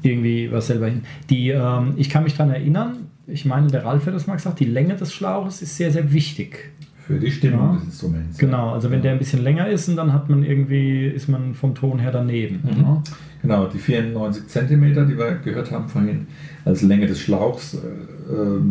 irgendwie 0.03 0.51
was 0.51 0.67
selber 0.67 0.87
hin. 0.87 1.03
Die, 1.31 1.51
ähm, 1.51 1.95
ich 1.97 2.11
kann 2.11 2.25
mich 2.25 2.37
daran 2.37 2.53
erinnern, 2.53 3.07
ich 3.27 3.45
meine, 3.45 3.69
der 3.69 3.85
Ralf 3.85 4.07
hat 4.07 4.15
das 4.15 4.27
mal 4.27 4.35
gesagt, 4.35 4.61
die 4.61 4.67
Länge 4.67 4.97
des 4.97 5.13
Schlauches 5.13 5.63
ist 5.63 5.77
sehr, 5.77 5.91
sehr 5.91 6.13
wichtig. 6.13 6.73
Für 7.07 7.19
die 7.19 7.31
Stimmung 7.31 7.61
Ja. 7.61 7.75
des 7.75 7.85
Instruments. 7.85 8.39
Genau, 8.39 8.71
also 8.73 8.91
wenn 8.91 9.03
der 9.03 9.13
ein 9.13 9.19
bisschen 9.19 9.43
länger 9.43 9.69
ist, 9.69 9.89
und 9.89 9.97
dann 9.97 10.13
hat 10.13 10.31
man 10.31 10.43
irgendwie, 10.43 11.07
ist 11.07 11.29
man 11.29 11.55
vom 11.55 11.75
Ton 11.75 11.99
her 11.99 12.11
daneben. 12.13 12.61
Mhm. 12.65 13.03
Genau, 13.43 13.67
die 13.67 13.79
94 13.79 14.47
cm, 14.49 14.83
die 15.09 15.19
wir 15.19 15.39
gehört 15.45 15.71
haben 15.71 15.89
vorhin, 15.89 16.27
als 16.65 16.81
Länge 16.81 17.07
des 17.07 17.21
Schlauchs, 17.21 17.75
äh, 17.75 17.79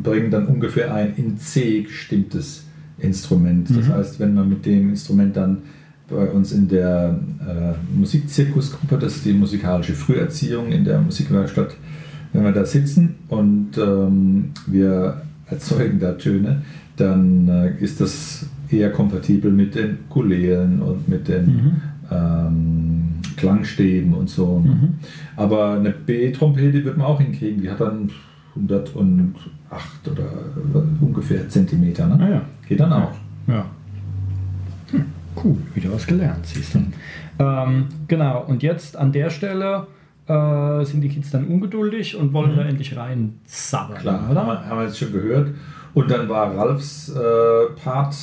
bringen 0.01 0.31
dann 0.31 0.47
ungefähr 0.47 0.91
ein 0.93 1.13
in 1.15 1.37
C 1.37 1.83
gestimmtes 1.83 2.65
Instrument. 2.97 3.69
Das 3.69 3.87
Mhm. 3.87 3.93
heißt, 3.93 4.19
wenn 4.19 4.33
man 4.33 4.49
mit 4.49 4.65
dem 4.65 4.89
Instrument 4.89 5.35
dann 5.37 5.59
bei 6.09 6.25
uns 6.27 6.51
in 6.53 6.67
der 6.67 7.19
äh, 7.47 7.95
Musikzirkusgruppe, 7.97 8.97
das 8.97 9.17
ist 9.17 9.25
die 9.25 9.33
musikalische 9.33 9.93
Früherziehung 9.93 10.71
in 10.71 10.83
der 10.85 10.99
Musikwerkstatt, 11.01 11.75
wenn 12.33 12.43
wir 12.43 12.51
da 12.51 12.65
sitzen 12.65 13.15
und 13.29 13.77
ähm, 13.77 14.51
wir 14.65 15.21
erzeugen 15.49 15.99
da 15.99 16.13
Töne, 16.13 16.63
dann 16.97 17.47
äh, 17.47 17.75
ist 17.79 17.99
das 18.01 18.45
eher 18.69 18.91
kompatibel 18.91 19.51
mit 19.51 19.75
den 19.75 19.97
Ukulelen 20.09 20.81
und 20.81 21.07
mit 21.07 21.27
den 21.27 21.45
Mhm. 21.45 21.81
ähm, 22.11 23.03
Klangstäben 23.37 24.13
und 24.13 24.29
so. 24.29 24.59
Mhm. 24.59 24.95
Aber 25.35 25.73
eine 25.73 25.89
B-Trompete 25.91 26.83
wird 26.83 26.97
man 26.97 27.07
auch 27.07 27.19
hinkriegen. 27.19 27.61
Die 27.61 27.69
hat 27.69 27.79
dann 27.81 28.09
108 28.55 30.07
oder 30.11 30.25
ungefähr 31.01 31.47
Zentimeter. 31.49 32.07
Ne? 32.07 32.17
Ah 32.19 32.29
ja. 32.29 32.41
Geht 32.67 32.79
dann 32.79 32.93
auch. 32.93 33.11
Ja. 33.47 33.65
Hm, 34.91 35.05
cool, 35.43 35.57
wieder 35.73 35.91
was 35.91 36.05
gelernt, 36.05 36.45
siehst 36.45 36.75
du. 36.75 36.79
Ähm, 37.39 37.85
genau, 38.07 38.43
und 38.47 38.61
jetzt 38.61 38.95
an 38.95 39.11
der 39.11 39.29
Stelle 39.31 39.87
äh, 40.27 40.85
sind 40.85 41.01
die 41.01 41.09
Kids 41.09 41.31
dann 41.31 41.45
ungeduldig 41.47 42.15
und 42.15 42.31
wollen 42.33 42.55
da 42.55 42.63
endlich 42.63 42.95
rein 42.95 43.39
sabbern, 43.45 43.97
Klar, 43.97 44.21
haben 44.21 44.31
oder? 44.31 44.45
wir, 44.45 44.65
haben 44.67 44.77
wir 44.79 44.85
jetzt 44.85 44.99
schon 44.99 45.11
gehört. 45.11 45.49
Und 45.93 46.09
dann 46.09 46.27
war 46.27 46.55
Ralfs 46.55 47.09
äh, 47.09 47.69
Part, 47.83 48.15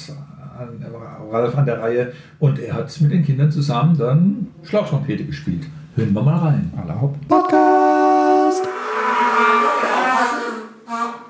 an, 0.59 0.85
war 0.93 1.41
Ralf 1.41 1.57
an 1.57 1.67
der 1.67 1.81
Reihe 1.81 2.13
und 2.41 2.59
er 2.59 2.75
hat 2.75 3.01
mit 3.01 3.13
den 3.13 3.25
Kindern 3.25 3.51
zusammen 3.51 3.97
dann 3.97 4.49
Schlauchtrompete 4.65 5.25
gespielt. 5.25 5.67
Hören 5.95 6.13
wir 6.13 6.23
mal 6.23 6.39
rein. 6.39 6.73
Aller 6.83 7.01
Hopp. 7.01 7.17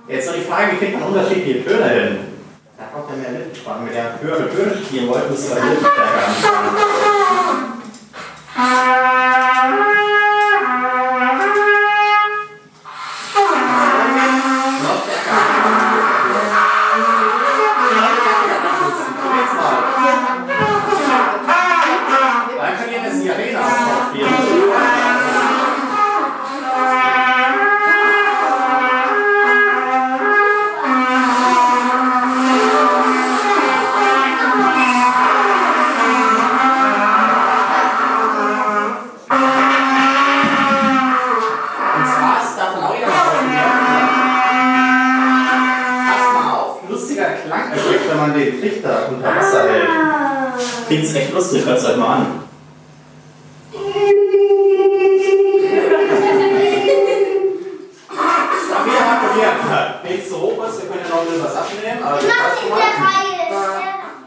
Jetzt 0.09 0.26
noch 0.26 0.35
die 0.35 0.40
Frage, 0.40 0.72
wie 0.72 0.76
kriegt 0.76 0.98
man 0.98 1.09
unterschiedliche 1.09 1.64
Töne 1.64 1.88
hin? 1.88 2.16
Da 2.76 2.85
kommt 2.92 3.11
ja 3.11 3.16
mehr 3.16 3.38
Lippensprache. 3.38 3.85
Mit 3.85 3.94
der 3.94 4.20
höhere 4.20 4.48
Töne 4.50 4.72
spielen 4.85 5.09
wollt, 5.09 5.31
müsst 5.31 5.50
ihr 5.50 5.57
eure 5.57 5.68
Lippensprache 5.68 6.26
anfangen. 6.26 6.89
wir 60.81 60.88
können 60.88 61.00
ja 61.09 61.20
ein 61.20 61.26
bisschen 61.26 61.44
was 61.44 61.57
abnehmen. 61.57 62.03
Aber 62.03 62.18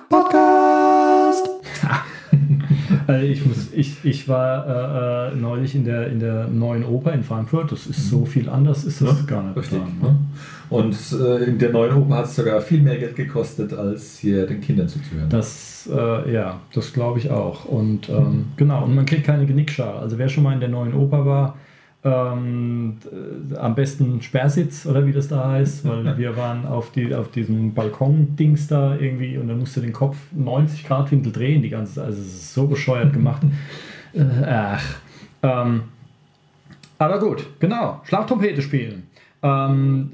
Podcast. 0.09 1.49
also 3.07 3.25
ich, 3.25 3.45
muss, 3.45 3.73
ich, 3.73 4.05
ich 4.05 4.27
war 4.27 4.67
äh, 4.67 5.33
äh, 5.33 5.35
neulich 5.35 5.75
in 5.75 5.85
der, 5.85 6.07
in 6.07 6.19
der 6.19 6.47
neuen 6.47 6.85
Oper 6.85 7.13
in 7.13 7.23
Frankfurt. 7.23 7.71
Das 7.71 7.87
ist 7.87 8.09
so 8.09 8.25
viel 8.25 8.49
anders, 8.49 8.83
ist 8.83 9.01
das 9.01 9.21
ja, 9.21 9.25
gar 9.25 9.43
nicht. 9.43 9.57
Richtig. 9.57 9.79
Dran, 9.79 9.97
ne? 10.01 10.17
Und 10.69 10.95
äh, 11.11 11.43
in 11.45 11.59
der 11.59 11.71
neuen 11.71 11.95
Oper 11.95 12.17
hat 12.17 12.25
es 12.25 12.35
sogar 12.35 12.61
viel 12.61 12.81
mehr 12.81 12.97
Geld 12.97 13.15
gekostet, 13.15 13.73
als 13.73 14.17
hier 14.19 14.45
den 14.47 14.61
Kindern 14.61 14.87
zuzuhören. 14.87 15.29
Das, 15.29 15.89
äh, 15.91 16.33
ja, 16.33 16.59
das 16.73 16.93
glaube 16.93 17.19
ich 17.19 17.29
auch. 17.29 17.65
Und 17.65 18.09
ähm, 18.09 18.15
mhm. 18.15 18.45
genau, 18.57 18.83
und 18.83 18.95
man 18.95 19.05
kriegt 19.05 19.25
keine 19.25 19.45
Genickschare. 19.45 19.99
Also 19.99 20.17
wer 20.17 20.29
schon 20.29 20.43
mal 20.43 20.53
in 20.53 20.59
der 20.59 20.69
neuen 20.69 20.93
Oper 20.93 21.25
war, 21.25 21.57
ähm, 22.03 22.97
äh, 23.51 23.55
am 23.57 23.75
besten 23.75 24.21
Sperrsitz 24.21 24.85
oder 24.85 25.05
wie 25.05 25.13
das 25.13 25.27
da 25.27 25.51
heißt, 25.51 25.87
weil 25.87 26.17
wir 26.17 26.35
waren 26.35 26.65
auf, 26.65 26.91
die, 26.91 27.13
auf 27.15 27.31
diesem 27.31 27.73
Balkon-Dings 27.73 28.67
da 28.67 28.95
irgendwie 28.95 29.37
und 29.37 29.47
dann 29.47 29.59
musst 29.59 29.77
du 29.77 29.81
den 29.81 29.93
Kopf 29.93 30.17
90 30.33 30.85
Grad 30.85 31.11
Winkel 31.11 31.31
drehen, 31.31 31.61
die 31.61 31.69
ganze 31.69 31.95
Zeit. 31.95 32.05
Also 32.05 32.21
es 32.21 32.27
ist 32.27 32.53
so 32.53 32.67
bescheuert 32.67 33.13
gemacht. 33.13 33.41
äh, 34.13 34.23
ach. 34.45 34.83
Ähm, 35.41 35.83
aber 36.99 37.19
gut, 37.19 37.45
genau. 37.59 38.01
Schlagtrompete 38.05 38.61
spielen. 38.61 39.03
Ähm, 39.41 40.09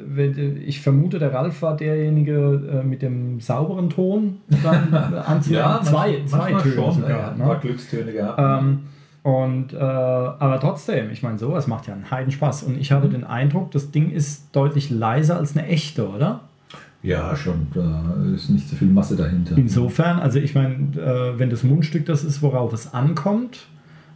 ich 0.66 0.82
vermute, 0.82 1.20
der 1.20 1.32
Ralf 1.32 1.62
war 1.62 1.78
derjenige 1.78 2.82
äh, 2.82 2.84
mit 2.84 3.04
dem 3.04 3.40
sauberen 3.40 3.92
Ton. 3.92 4.38
Dann 4.64 4.92
anzuhören. 5.26 5.84
zwei, 5.84 6.24
zwei 6.26 6.38
manchmal 6.38 6.64
Töne 6.64 6.76
schon. 6.76 6.94
sogar. 6.94 7.10
ja, 7.10 7.26
ne? 7.28 7.32
ein 7.34 7.40
paar 7.40 7.60
Glückstöne 7.60 8.12
gehabt. 8.12 8.40
Ähm, 8.40 8.80
und, 9.30 9.74
äh, 9.74 9.78
aber 9.78 10.60
trotzdem, 10.60 11.12
ich 11.12 11.22
meine, 11.22 11.38
sowas 11.38 11.68
macht 11.68 11.88
ja 11.88 11.94
einen 11.94 12.10
Heidenspaß. 12.10 12.64
Und 12.64 12.80
ich 12.80 12.92
habe 12.92 13.10
den 13.10 13.24
Eindruck, 13.24 13.72
das 13.72 13.92
Ding 13.92 14.12
ist 14.12 14.48
deutlich 14.54 14.90
leiser 14.90 15.38
als 15.38 15.56
eine 15.56 15.68
echte, 15.68 16.10
oder? 16.10 16.42
ja, 17.02 17.34
schon. 17.36 17.68
Da 17.74 18.14
ist 18.36 18.50
nicht 18.50 18.68
so 18.68 18.76
viel 18.76 18.90
Masse 18.90 19.16
dahinter. 19.16 19.56
Insofern, 19.56 20.20
also 20.20 20.38
ich 20.40 20.54
meine, 20.54 20.76
äh, 20.98 21.40
wenn 21.40 21.50
das 21.50 21.64
Mundstück 21.64 22.06
das 22.06 22.26
ist, 22.26 22.42
worauf 22.42 22.74
es 22.74 22.94
ankommt, 22.94 23.68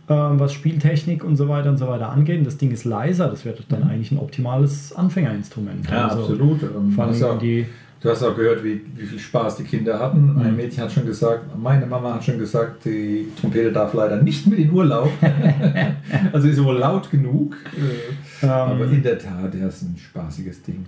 ähm, 0.10 0.38
was 0.38 0.52
Spieltechnik 0.52 1.24
und 1.24 1.38
so 1.38 1.48
weiter 1.48 1.70
und 1.70 1.78
so 1.78 1.88
weiter 1.88 2.10
angeht, 2.10 2.46
das 2.46 2.58
Ding 2.58 2.72
ist 2.72 2.84
leiser, 2.84 3.30
das 3.30 3.46
wäre 3.46 3.58
dann 3.70 3.84
eigentlich 3.84 4.12
ein 4.12 4.20
optimales 4.20 4.94
Anfängerinstrument. 4.94 5.90
Ja, 5.90 6.08
Also, 6.10 6.24
absolut. 6.24 6.64
Ähm, 6.64 6.92
Vor 6.92 7.06
allem 7.06 7.24
auch, 7.24 7.38
die, 7.38 7.66
du 8.04 8.10
hast 8.10 8.22
auch 8.22 8.36
gehört, 8.36 8.64
wie, 8.64 8.82
wie 8.96 9.06
viel 9.06 9.18
Spaß 9.20 9.56
die 9.58 9.64
Kinder 9.64 9.98
hatten. 10.00 10.38
Ein 10.38 10.52
Mhm. 10.52 10.58
Mädchen 10.58 10.84
hat 10.84 10.92
schon 10.92 11.06
gesagt, 11.06 11.46
meine 11.58 11.86
Mama 11.88 12.14
hat 12.16 12.24
schon 12.24 12.38
gesagt, 12.38 12.86
die 12.86 13.28
Trompete 13.40 13.72
darf 13.72 13.94
leider 13.94 14.22
nicht 14.22 14.46
mit 14.46 14.60
in 14.60 14.72
Urlaub. 14.72 15.10
also 16.34 16.48
ist 16.48 16.64
wohl 16.64 16.78
laut 16.78 17.10
genug. 17.10 17.56
Äh, 17.76 18.46
Ähm. 18.46 18.50
aber 18.50 18.86
in 18.86 19.02
der 19.02 19.18
Tat, 19.18 19.54
der 19.54 19.70
ist 19.70 19.82
ein 19.84 19.96
spaßiges 19.98 20.62
Ding. 20.64 20.86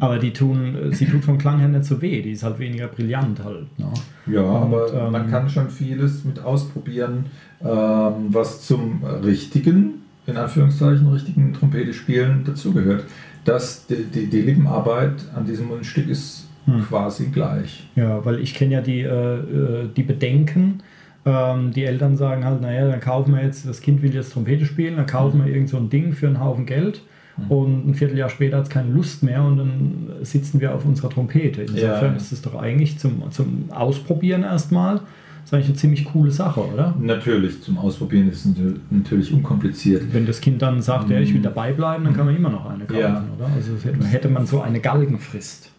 aber 0.00 0.18
die 0.18 0.32
tun, 0.32 0.76
sie 0.92 1.06
tut 1.06 1.24
vom 1.24 1.38
Klang 1.38 1.58
her 1.60 1.68
nicht 1.68 1.84
so 1.84 2.02
weh, 2.02 2.20
die 2.20 2.32
ist 2.32 2.42
halt 2.42 2.58
weniger 2.58 2.88
brillant 2.88 3.42
halt. 3.44 3.66
Ne? 3.78 3.86
Ja, 4.26 4.42
aber 4.42 4.92
ähm, 4.92 5.12
man 5.12 5.30
kann 5.30 5.48
schon 5.48 5.70
vieles 5.70 6.24
mit 6.24 6.40
ausprobieren, 6.40 7.26
ähm, 7.62 8.26
was 8.30 8.66
zum 8.66 9.02
richtigen, 9.24 10.02
in 10.26 10.36
Anführungszeichen, 10.36 11.06
richtigen 11.08 11.54
Trompete 11.54 11.94
spielen 11.94 12.42
dazugehört. 12.44 13.04
Das, 13.44 13.86
die, 13.86 14.02
die, 14.04 14.26
die 14.26 14.42
Lippenarbeit 14.42 15.14
an 15.34 15.46
diesem 15.46 15.68
Mundstück 15.68 16.08
ist 16.08 16.47
Hm. 16.76 16.82
quasi 16.88 17.26
gleich. 17.26 17.88
Ja, 17.96 18.24
weil 18.24 18.40
ich 18.40 18.54
kenne 18.54 18.74
ja 18.74 18.80
die, 18.80 19.00
äh, 19.00 19.06
äh, 19.06 19.88
die 19.96 20.02
Bedenken. 20.02 20.80
Ähm, 21.26 21.72
die 21.72 21.84
Eltern 21.84 22.16
sagen 22.16 22.44
halt, 22.44 22.60
naja, 22.60 22.86
dann 22.88 23.00
kaufen 23.00 23.34
wir 23.34 23.42
jetzt, 23.42 23.66
das 23.68 23.80
Kind 23.80 24.02
will 24.02 24.14
jetzt 24.14 24.32
Trompete 24.32 24.64
spielen, 24.64 24.96
dann 24.96 25.06
kaufen 25.06 25.44
wir 25.44 25.52
irgend 25.52 25.68
so 25.68 25.76
ein 25.76 25.90
Ding 25.90 26.12
für 26.12 26.26
einen 26.26 26.40
Haufen 26.40 26.64
Geld 26.66 27.02
und 27.48 27.88
ein 27.88 27.94
Vierteljahr 27.94 28.28
später 28.30 28.56
hat 28.56 28.64
es 28.64 28.70
keine 28.70 28.90
Lust 28.90 29.22
mehr 29.22 29.42
und 29.44 29.58
dann 29.58 29.92
sitzen 30.22 30.60
wir 30.60 30.74
auf 30.74 30.84
unserer 30.84 31.08
Trompete. 31.10 31.62
Insofern 31.62 32.12
Ja. 32.12 32.16
ist 32.16 32.32
es 32.32 32.42
doch 32.42 32.54
eigentlich 32.54 32.98
zum, 32.98 33.30
zum 33.30 33.64
Ausprobieren 33.70 34.42
erstmal, 34.42 35.00
ist 35.44 35.54
eigentlich 35.54 35.66
eine 35.68 35.76
ziemlich 35.76 36.04
coole 36.06 36.30
Sache, 36.30 36.60
oder? 36.60 36.94
Natürlich, 37.00 37.62
zum 37.62 37.78
Ausprobieren 37.78 38.28
ist 38.28 38.44
es 38.44 38.52
natür- 38.56 38.76
natürlich 38.90 39.32
unkompliziert. 39.32 40.02
Wenn 40.12 40.26
das 40.26 40.40
Kind 40.40 40.62
dann 40.62 40.82
sagt, 40.82 41.10
ja, 41.10 41.20
ich 41.20 41.32
will 41.32 41.42
dabei 41.42 41.72
bleiben, 41.72 42.04
dann 42.04 42.14
kann 42.14 42.26
man 42.26 42.34
immer 42.36 42.50
noch 42.50 42.68
eine 42.68 42.84
kaufen, 42.84 43.00
Ja. 43.00 43.24
oder? 43.36 43.48
Also 43.54 43.72
hätte 44.08 44.28
man 44.28 44.46
so 44.46 44.60
eine 44.62 44.80
Galgenfrist. 44.80 45.70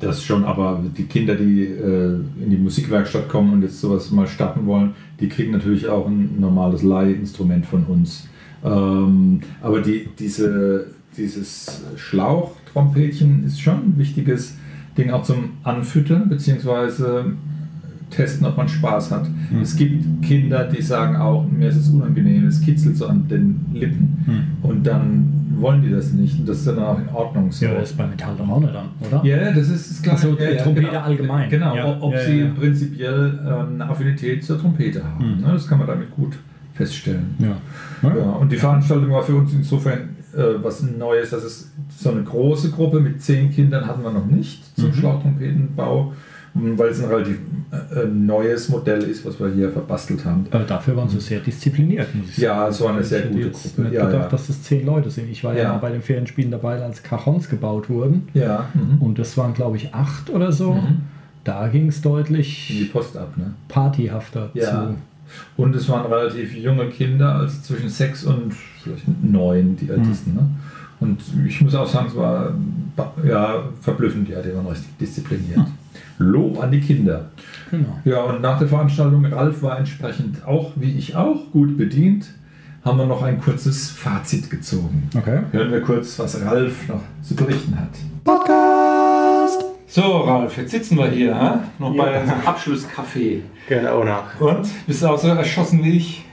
Das 0.00 0.22
schon, 0.22 0.44
aber 0.44 0.82
die 0.96 1.04
Kinder, 1.04 1.34
die 1.34 1.64
äh, 1.64 2.20
in 2.40 2.50
die 2.50 2.56
Musikwerkstatt 2.56 3.28
kommen 3.28 3.52
und 3.52 3.62
jetzt 3.62 3.80
sowas 3.80 4.10
mal 4.10 4.26
starten 4.26 4.66
wollen, 4.66 4.94
die 5.18 5.28
kriegen 5.28 5.50
natürlich 5.50 5.88
auch 5.88 6.06
ein 6.06 6.40
normales 6.40 6.82
Leihinstrument 6.82 7.66
von 7.66 7.84
uns. 7.84 8.28
Ähm, 8.64 9.40
aber 9.60 9.80
die, 9.80 10.08
diese, 10.18 10.86
dieses 11.16 11.82
Schlauchtrompetchen 11.96 13.44
ist 13.44 13.60
schon 13.60 13.74
ein 13.74 13.94
wichtiges 13.96 14.56
Ding 14.96 15.10
auch 15.10 15.22
zum 15.22 15.50
Anfüttern 15.64 16.28
bzw. 16.28 17.32
testen, 18.10 18.46
ob 18.46 18.56
man 18.56 18.68
Spaß 18.68 19.10
hat. 19.10 19.26
Es 19.62 19.76
gibt 19.76 20.22
Kinder, 20.22 20.64
die 20.64 20.80
sagen 20.82 21.16
auch, 21.16 21.46
mir 21.50 21.68
ist 21.68 21.76
es 21.76 21.88
unangenehm, 21.90 22.46
es 22.46 22.60
kitzelt 22.60 22.96
so 22.96 23.06
an 23.06 23.26
den 23.28 23.66
Lippen 23.72 24.56
und 24.62 24.86
dann 24.86 25.34
wollen 25.60 25.82
die 25.82 25.90
das 25.90 26.12
nicht 26.12 26.38
und 26.38 26.48
das 26.48 26.58
ist 26.58 26.68
dann 26.68 26.78
auch 26.78 26.98
in 27.00 27.08
Ordnung 27.08 27.50
so. 27.50 27.64
Ja, 27.66 27.74
das 27.74 27.90
ist 27.90 27.96
bei 27.98 28.06
Metall 28.06 28.34
doch 28.38 28.48
auch 28.48 28.60
nicht 28.60 28.72
dann, 28.74 28.86
oder? 29.00 29.24
Ja, 29.26 29.50
das 29.52 29.68
ist 29.68 30.06
das 30.06 30.12
Also, 30.24 30.38
ja, 30.38 30.62
Trompete 30.62 30.86
genau. 30.86 31.00
allgemein. 31.00 31.50
Genau, 31.50 31.74
Ja, 31.74 31.86
ob, 31.90 32.02
ob 32.02 32.14
ja, 32.14 32.20
sie 32.24 32.44
prinzipiell 32.56 33.38
ähm, 33.44 33.74
eine 33.74 33.90
Affinität 33.90 34.44
zur 34.44 34.60
Trompete 34.60 35.02
haben. 35.04 35.36
Mhm. 35.36 35.40
Ne? 35.42 35.52
Das 35.52 35.66
kann 35.66 35.78
man 35.78 35.88
damit 35.88 36.12
gut 36.12 36.38
feststellen. 36.74 37.34
Ja. 37.40 37.56
Ja, 38.08 38.10
und 38.40 38.52
die 38.52 38.56
Veranstaltung 38.56 39.10
war 39.10 39.22
für 39.24 39.34
uns 39.34 39.52
insofern 39.52 40.10
äh, 40.32 40.62
was 40.62 40.80
Neues, 40.82 41.30
dass 41.30 41.42
es 41.42 41.72
so 41.96 42.12
eine 42.12 42.22
große 42.22 42.70
Gruppe 42.70 43.00
mit 43.00 43.20
zehn 43.20 43.50
Kindern 43.50 43.84
hatten 43.86 44.04
wir 44.04 44.12
noch 44.12 44.26
nicht 44.26 44.62
zum 44.78 44.90
Mhm. 44.90 44.94
Schlauchtrompetenbau, 44.94 46.12
weil 46.76 46.88
es 46.90 47.02
ein 47.02 47.08
relativ 47.08 47.38
äh, 47.70 48.00
äh, 48.02 48.06
neues 48.06 48.68
Modell 48.68 49.02
ist, 49.02 49.24
was 49.26 49.38
wir 49.38 49.48
hier 49.48 49.70
verbastelt 49.70 50.24
haben. 50.24 50.46
Aber 50.50 50.64
dafür 50.64 50.96
waren 50.96 51.08
sie 51.08 51.20
sehr 51.20 51.40
diszipliniert, 51.40 52.14
muss 52.14 52.28
ich 52.30 52.36
sagen. 52.36 52.44
Ja, 52.46 52.68
es 52.68 52.80
war 52.80 52.92
eine 52.94 53.04
sehr 53.04 53.24
ich 53.26 53.30
gute 53.32 53.46
jetzt 53.46 53.62
Gruppe. 53.62 53.82
nicht 53.82 53.92
Ja, 53.94 54.06
gedacht, 54.06 54.22
ja. 54.24 54.28
dass 54.28 54.46
das 54.46 54.62
zehn 54.62 54.86
Leute 54.86 55.10
sind. 55.10 55.28
Ich 55.30 55.44
war 55.44 55.54
ja, 55.54 55.62
Ja. 55.64 55.76
bei 55.78 55.90
den 55.90 56.02
Ferienspielen 56.02 56.50
dabei, 56.50 56.80
als 56.82 57.02
Cajons 57.02 57.48
gebaut 57.48 57.88
wurden. 57.90 58.28
ja. 58.34 58.66
Mhm. 58.74 59.02
Und 59.02 59.18
das 59.18 59.36
waren, 59.36 59.54
glaube 59.54 59.76
ich, 59.76 59.94
acht 59.94 60.30
oder 60.30 60.52
so. 60.52 60.72
Mhm. 60.74 61.02
Da 61.44 61.68
ging 61.68 61.88
es 61.88 61.96
In 61.96 62.02
die 62.02 62.08
deutlich 62.08 62.90
Post 62.92 63.16
ab, 63.16 63.32
ne? 63.36 63.54
partyhafter 63.68 64.50
Ja. 64.54 64.64
zu. 64.88 64.94
Und 65.62 65.76
es 65.76 65.88
waren 65.88 66.10
relativ 66.10 66.54
junge 66.56 66.86
Kinder, 66.88 67.34
also 67.34 67.60
zwischen 67.62 67.88
sechs 67.90 68.24
und 68.24 68.52
vielleicht 68.82 69.04
neun, 69.22 69.76
die 69.76 69.88
ältesten. 69.90 70.34
Ne? 70.34 70.46
Und 71.00 71.20
ich 71.46 71.60
muss 71.60 71.74
auch 71.74 71.86
sagen, 71.86 72.06
es 72.08 72.16
war 72.16 72.52
ja, 73.24 73.62
verblüffend, 73.82 74.28
ja, 74.28 74.40
die 74.42 74.54
waren 74.54 74.66
richtig 74.66 74.96
diszipliniert. 74.98 75.60
Lob 76.18 76.62
an 76.62 76.70
die 76.70 76.80
Kinder. 76.80 77.26
Genau. 77.70 77.98
Ja, 78.04 78.22
und 78.22 78.40
nach 78.40 78.58
der 78.58 78.68
Veranstaltung, 78.68 79.24
Ralf 79.26 79.62
war 79.62 79.78
entsprechend 79.78 80.46
auch, 80.46 80.72
wie 80.76 80.96
ich 80.98 81.16
auch, 81.16 81.50
gut 81.52 81.76
bedient, 81.76 82.26
haben 82.84 82.98
wir 82.98 83.06
noch 83.06 83.22
ein 83.22 83.40
kurzes 83.40 83.90
Fazit 83.90 84.50
gezogen. 84.50 85.08
Okay. 85.16 85.40
Hören 85.52 85.72
wir 85.72 85.80
kurz, 85.82 86.18
was 86.18 86.40
Ralf 86.44 86.88
noch 86.88 87.02
zu 87.22 87.34
berichten 87.36 87.78
hat. 87.78 87.90
Podcast! 88.24 89.64
So, 89.86 90.18
Ralf, 90.18 90.56
jetzt 90.56 90.70
sitzen 90.70 90.98
wir 90.98 91.08
hier, 91.08 91.34
ha? 91.34 91.64
noch 91.78 91.96
bei 91.96 92.20
unserem 92.20 92.40
Abschlusscafé. 92.40 93.40
Genau, 93.68 94.04
nach. 94.04 94.38
Und? 94.40 94.68
Bist 94.86 95.02
du 95.02 95.06
auch 95.06 95.18
so 95.18 95.28
erschossen 95.28 95.82
wie 95.82 95.96
ich? 95.96 96.24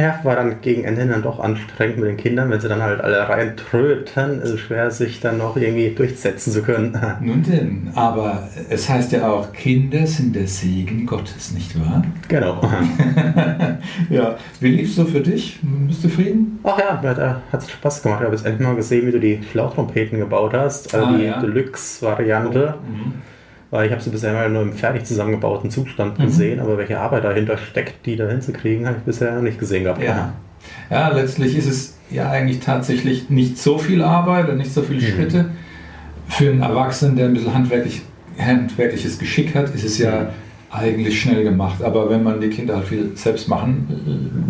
Ja, 0.00 0.18
war 0.22 0.36
dann 0.36 0.60
gegen 0.62 0.84
Ende 0.84 1.06
dann 1.06 1.22
doch 1.22 1.40
anstrengend 1.40 1.98
mit 1.98 2.08
den 2.08 2.16
Kindern, 2.16 2.48
wenn 2.50 2.58
sie 2.60 2.68
dann 2.68 2.80
halt 2.82 3.00
alle 3.02 3.28
reintröten. 3.28 4.40
Es 4.42 4.50
ist 4.50 4.60
schwer, 4.60 4.90
sich 4.90 5.20
dann 5.20 5.36
noch 5.36 5.56
irgendwie 5.56 5.90
durchsetzen 5.90 6.52
zu 6.52 6.62
können. 6.62 6.96
Nun 7.20 7.42
denn, 7.42 7.90
aber 7.94 8.48
es 8.70 8.88
heißt 8.88 9.12
ja 9.12 9.28
auch, 9.30 9.52
Kinder 9.52 10.06
sind 10.06 10.34
der 10.34 10.46
Segen 10.46 11.04
Gottes, 11.04 11.52
nicht 11.52 11.78
wahr? 11.78 12.02
Genau. 12.28 12.60
ja, 14.10 14.36
wie 14.60 14.68
lief's 14.70 14.94
so 14.96 15.04
für 15.04 15.20
dich? 15.20 15.58
Bist 15.86 16.02
du 16.04 16.08
zufrieden? 16.08 16.58
Ach 16.62 16.78
ja, 16.78 16.98
mir 17.02 17.10
hat, 17.10 17.18
äh, 17.18 17.34
hat's 17.52 17.70
Spaß 17.70 18.02
gemacht. 18.02 18.20
Ich 18.20 18.26
habe 18.26 18.36
jetzt 18.36 18.46
endlich 18.46 18.66
mal 18.66 18.76
gesehen, 18.76 19.06
wie 19.06 19.12
du 19.12 19.20
die 19.20 19.40
Schlauchtrompeten 19.52 20.18
gebaut 20.18 20.54
hast. 20.54 20.94
Also 20.94 21.06
Ah, 21.06 21.16
die 21.18 21.24
ja. 21.24 21.40
Deluxe-Variante. 21.40 22.74
Weil 23.70 23.86
ich 23.86 23.92
habe 23.92 24.02
sie 24.02 24.10
bisher 24.10 24.48
nur 24.48 24.62
im 24.62 24.72
fertig 24.72 25.04
zusammengebauten 25.04 25.70
Zustand 25.70 26.18
gesehen, 26.18 26.58
aber 26.58 26.76
welche 26.76 26.98
Arbeit 26.98 27.22
dahinter 27.24 27.56
steckt, 27.56 28.04
die 28.04 28.16
da 28.16 28.28
hinzukriegen, 28.28 28.86
habe 28.86 28.96
ich 28.98 29.04
bisher 29.04 29.34
noch 29.34 29.42
nicht 29.42 29.58
gesehen 29.60 29.84
gehabt. 29.84 30.02
Ja. 30.02 30.32
Ja, 30.90 31.08
letztlich 31.10 31.56
ist 31.56 31.66
es 31.66 31.96
ja 32.10 32.30
eigentlich 32.30 32.60
tatsächlich 32.60 33.30
nicht 33.30 33.56
so 33.58 33.78
viel 33.78 34.02
Arbeit 34.02 34.48
und 34.48 34.58
nicht 34.58 34.74
so 34.74 34.82
viele 34.82 35.00
Schritte. 35.00 35.46
Für 36.28 36.50
einen 36.50 36.62
Erwachsenen, 36.62 37.16
der 37.16 37.26
ein 37.26 37.32
bisschen 37.34 37.54
handwerklich, 37.54 38.02
handwerkliches 38.38 39.18
Geschick 39.18 39.54
hat, 39.54 39.74
ist 39.74 39.84
es 39.84 39.98
ja 39.98 40.30
eigentlich 40.70 41.20
schnell 41.20 41.44
gemacht. 41.44 41.82
Aber 41.82 42.10
wenn 42.10 42.22
man 42.22 42.40
die 42.40 42.50
Kinder 42.50 42.76
halt 42.76 42.86
viel 42.86 43.12
selbst 43.14 43.48
machen 43.48 43.88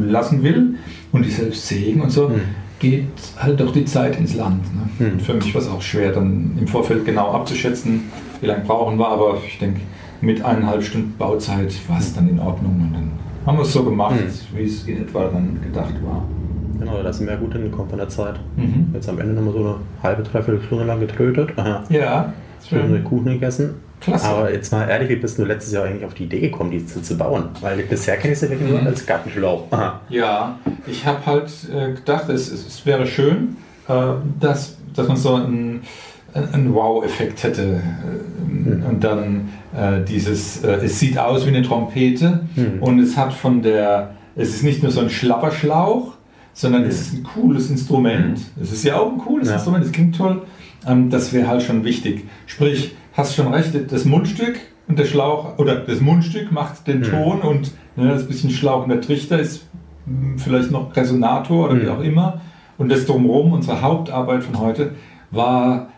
äh, 0.08 0.10
lassen 0.10 0.42
will 0.42 0.74
und 1.12 1.24
die 1.24 1.30
selbst 1.30 1.66
sägen 1.68 2.00
und 2.00 2.10
so, 2.10 2.30
Hm. 2.30 2.40
Geht 2.80 3.06
halt 3.38 3.60
doch 3.60 3.72
die 3.72 3.84
Zeit 3.84 4.18
ins 4.18 4.34
Land. 4.34 4.62
Ne? 4.74 5.10
Hm. 5.12 5.20
Für 5.20 5.34
mich 5.34 5.54
war 5.54 5.60
es 5.62 5.68
auch 5.68 5.80
schwer, 5.80 6.10
dann 6.12 6.56
im 6.58 6.66
Vorfeld 6.66 7.04
genau 7.04 7.30
abzuschätzen, 7.32 8.10
wie 8.40 8.46
lange 8.46 8.64
brauchen 8.64 8.98
wir, 8.98 9.06
aber 9.06 9.38
ich 9.46 9.58
denke, 9.58 9.80
mit 10.20 10.44
eineinhalb 10.44 10.82
Stunden 10.82 11.14
Bauzeit 11.16 11.72
war 11.88 11.98
es 11.98 12.12
dann 12.14 12.28
in 12.28 12.40
Ordnung 12.40 12.72
und 12.72 12.92
dann 12.92 13.10
haben 13.46 13.56
wir 13.58 13.62
es 13.62 13.72
so 13.72 13.84
gemacht, 13.84 14.16
Hm. 14.18 14.56
wie 14.58 14.64
es 14.64 14.84
in 14.88 15.02
etwa 15.02 15.28
dann 15.28 15.60
gedacht 15.62 15.94
war. 16.04 16.24
Genau, 16.78 17.02
da 17.02 17.12
sind 17.12 17.28
wir 17.28 17.36
gut 17.36 17.52
hingekommen 17.52 17.90
von 17.90 17.98
der 17.98 18.08
Zeit. 18.08 18.40
Mhm. 18.56 18.86
Jetzt 18.94 19.06
am 19.08 19.18
Ende 19.20 19.34
nochmal 19.34 19.52
so 19.52 19.58
eine 19.60 19.74
halbe, 20.02 20.22
dreiviertel 20.22 20.62
Stunde 20.62 20.84
lang 20.84 20.98
getrötet. 20.98 21.50
Aha. 21.56 21.84
Ja, 21.90 22.32
schön. 22.66 23.04
Kuchen 23.04 23.26
gegessen. 23.26 23.74
Klasse. 24.00 24.26
Aber 24.26 24.52
jetzt 24.52 24.72
mal 24.72 24.88
ehrlich, 24.88 25.08
wie 25.10 25.16
bist 25.16 25.38
du 25.38 25.44
letztes 25.44 25.72
Jahr 25.72 25.84
eigentlich 25.84 26.04
auf 26.04 26.14
die 26.14 26.24
Idee 26.24 26.40
gekommen, 26.40 26.70
die 26.70 26.84
zu, 26.86 27.02
zu 27.02 27.16
bauen? 27.16 27.50
Weil 27.60 27.78
bisher 27.82 28.16
kenne 28.16 28.32
ich 28.32 28.38
sie 28.40 28.48
wirklich 28.50 28.68
nur 28.70 28.80
als 28.82 29.04
Gartenschlauch. 29.06 29.64
Aha. 29.70 30.00
Ja, 30.08 30.58
ich 30.86 31.04
habe 31.04 31.24
halt 31.26 31.50
äh, 31.74 31.92
gedacht, 31.94 32.28
es, 32.30 32.50
es, 32.50 32.66
es 32.66 32.86
wäre 32.86 33.06
schön, 33.06 33.56
äh, 33.88 33.92
dass, 34.40 34.76
dass 34.94 35.06
man 35.08 35.16
so 35.16 35.34
einen, 35.34 35.82
einen 36.32 36.74
Wow-Effekt 36.74 37.42
hätte. 37.42 37.62
Äh, 37.62 38.86
Und 38.88 39.00
dann 39.04 39.50
äh, 39.76 40.02
dieses, 40.04 40.64
äh, 40.64 40.76
es 40.84 40.98
sieht 40.98 41.18
aus 41.18 41.44
wie 41.44 41.50
eine 41.50 41.62
Trompete 41.62 42.40
und 42.80 42.98
es 42.98 43.16
hat 43.16 43.32
von 43.32 43.62
der, 43.62 44.10
es 44.36 44.50
ist 44.50 44.62
nicht 44.64 44.82
nur 44.82 44.90
so 44.92 45.00
ein 45.00 45.10
Schlapperschlauch, 45.10 46.14
sondern 46.52 46.84
es 46.84 47.00
ist 47.00 47.14
ein 47.14 47.22
cooles 47.22 47.70
Instrument. 47.70 48.40
Es 48.60 48.72
ist 48.72 48.84
ja 48.84 48.96
auch 48.98 49.10
ein 49.12 49.18
cooles 49.18 49.48
Ja. 49.48 49.54
Instrument, 49.54 49.84
es 49.84 49.92
klingt 49.92 50.16
toll. 50.16 50.42
Ähm, 50.86 51.10
das 51.10 51.32
wäre 51.32 51.46
halt 51.48 51.62
schon 51.62 51.84
wichtig. 51.84 52.24
Sprich, 52.46 52.94
hast 53.20 53.34
schon 53.34 53.52
recht, 53.54 53.72
das 53.92 54.04
Mundstück 54.04 54.58
und 54.88 54.98
der 54.98 55.04
Schlauch, 55.04 55.58
oder 55.58 55.76
das 55.76 56.00
Mundstück 56.00 56.50
macht 56.50 56.86
den 56.88 57.02
Ton 57.02 57.40
und 57.42 57.72
ne, 57.96 58.08
das 58.08 58.26
bisschen 58.26 58.50
Schlauch 58.50 58.82
und 58.82 58.88
der 58.90 59.00
Trichter 59.00 59.38
ist 59.38 59.66
mh, 60.06 60.38
vielleicht 60.38 60.70
noch 60.70 60.94
Resonator 60.96 61.66
oder 61.70 61.80
wie 61.80 61.86
Mhm. 61.86 61.92
auch 61.92 62.00
immer. 62.00 62.40
Und 62.78 62.90
das 62.90 63.04
drumherum, 63.06 63.52
unsere 63.52 63.80
Hauptarbeit 63.82 64.42
von 64.42 64.58
heute, 64.58 64.92
war, 65.30 65.88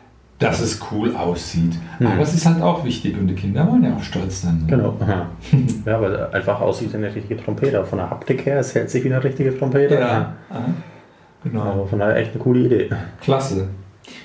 dass 0.41 0.61
es 0.61 0.81
cool 0.91 1.15
aussieht. 1.15 1.75
Aber 2.01 2.21
es 2.23 2.35
ist 2.35 2.45
halt 2.45 2.61
auch 2.61 2.85
wichtig 2.85 3.17
und 3.17 3.29
die 3.29 3.35
Kinder 3.35 3.67
wollen 3.71 3.85
ja 3.85 3.95
auch 3.97 4.03
stolz 4.03 4.43
sein. 4.43 4.65
Genau. 4.67 4.97
Aha. 5.01 5.27
Ja, 5.87 6.01
weil 6.03 6.27
einfach 6.33 6.61
aussieht 6.61 6.93
wie 6.93 6.97
eine 6.97 7.15
richtige 7.15 7.37
Trompete. 7.37 7.85
Von 7.85 7.99
der 7.99 8.11
Haptik 8.11 8.45
her, 8.45 8.59
es 8.59 8.75
hält 8.75 8.91
sich 8.91 9.05
wie 9.05 9.13
eine 9.15 9.23
richtige 9.23 9.57
Trompete. 9.57 9.95
Ja, 9.95 10.35
aha. 10.51 10.65
genau. 11.45 11.61
Aber 11.63 11.87
von 11.87 11.99
daher 12.01 12.17
echt 12.17 12.33
eine 12.35 12.43
coole 12.43 12.61
Idee. 12.67 12.91
Klasse. 13.21 13.69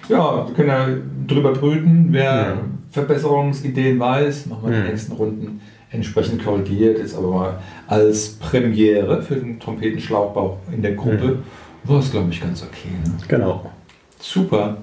Ja, 0.09 0.47
wir 0.47 0.53
können 0.55 0.69
ja 0.69 0.87
drüber 1.27 1.53
brüten. 1.53 2.07
Wer 2.09 2.23
Ja. 2.23 2.53
Verbesserungsideen 2.91 3.99
weiß, 3.99 4.45
machen 4.47 4.63
wir 4.63 4.69
in 4.69 4.75
Mhm. 4.79 4.83
den 4.83 4.91
nächsten 4.91 5.11
Runden 5.13 5.61
entsprechend 5.91 6.43
korrigiert. 6.43 6.97
Jetzt 6.99 7.15
aber 7.15 7.29
mal 7.31 7.57
als 7.87 8.29
Premiere 8.39 9.21
für 9.21 9.35
den 9.35 9.59
Trompetenschlauchbau 9.59 10.59
in 10.71 10.81
der 10.81 10.93
Gruppe 10.95 11.39
war 11.83 11.99
es, 11.99 12.11
glaube 12.11 12.29
ich, 12.31 12.41
ganz 12.41 12.61
okay. 12.63 12.89
Ne? 13.05 13.13
Genau. 13.27 13.69
Super. 14.19 14.77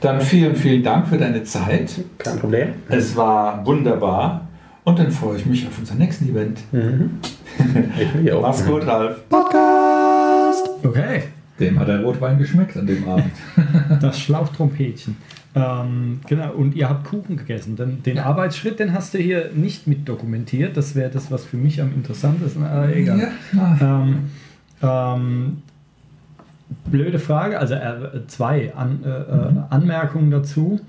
Dann 0.00 0.20
vielen, 0.20 0.56
vielen 0.56 0.82
Dank 0.82 1.06
für 1.08 1.16
deine 1.16 1.44
Zeit. 1.44 1.92
Kein 2.18 2.38
Problem. 2.38 2.68
Es 2.88 3.14
war 3.16 3.64
wunderbar. 3.64 4.48
Und 4.84 4.98
dann 4.98 5.12
freue 5.12 5.36
ich 5.36 5.46
mich 5.46 5.64
auf 5.66 5.78
unser 5.78 5.94
nächsten 5.94 6.28
Event. 6.28 6.58
Mhm. 6.72 7.20
Ich 8.00 8.14
mich 8.14 8.32
auch. 8.32 8.42
Mach's 8.42 8.64
gut, 8.66 8.84
Ralf. 8.86 9.20
Okay, 10.82 11.22
Dem 11.60 11.78
hat 11.78 11.86
der 11.88 12.00
Rotwein 12.02 12.38
geschmeckt 12.38 12.76
an 12.76 12.86
dem 12.86 13.06
Abend. 13.08 13.30
das 14.00 14.18
Schlauchtrompetchen. 14.18 15.16
Ähm, 15.54 16.20
genau, 16.26 16.52
und 16.52 16.74
ihr 16.74 16.88
habt 16.88 17.04
Kuchen 17.04 17.36
gegessen. 17.36 17.76
Den, 17.76 18.02
den 18.02 18.18
Arbeitsschritt, 18.18 18.78
den 18.78 18.92
hast 18.94 19.12
du 19.12 19.18
hier 19.18 19.50
nicht 19.54 19.86
mit 19.86 20.08
dokumentiert. 20.08 20.76
Das 20.76 20.94
wäre 20.94 21.10
das, 21.10 21.30
was 21.30 21.44
für 21.44 21.58
mich 21.58 21.80
am 21.80 21.92
interessantesten 21.92 22.64
Aber 22.64 22.94
egal. 22.94 23.32
Ja. 23.52 23.78
Ähm, 23.80 24.30
ähm, 24.82 25.62
blöde 26.86 27.18
Frage, 27.18 27.58
also 27.58 27.74
äh, 27.74 28.26
zwei 28.28 28.74
An, 28.74 29.04
äh, 29.04 29.08
äh, 29.08 29.52
Anmerkungen 29.68 30.30
dazu. 30.30 30.80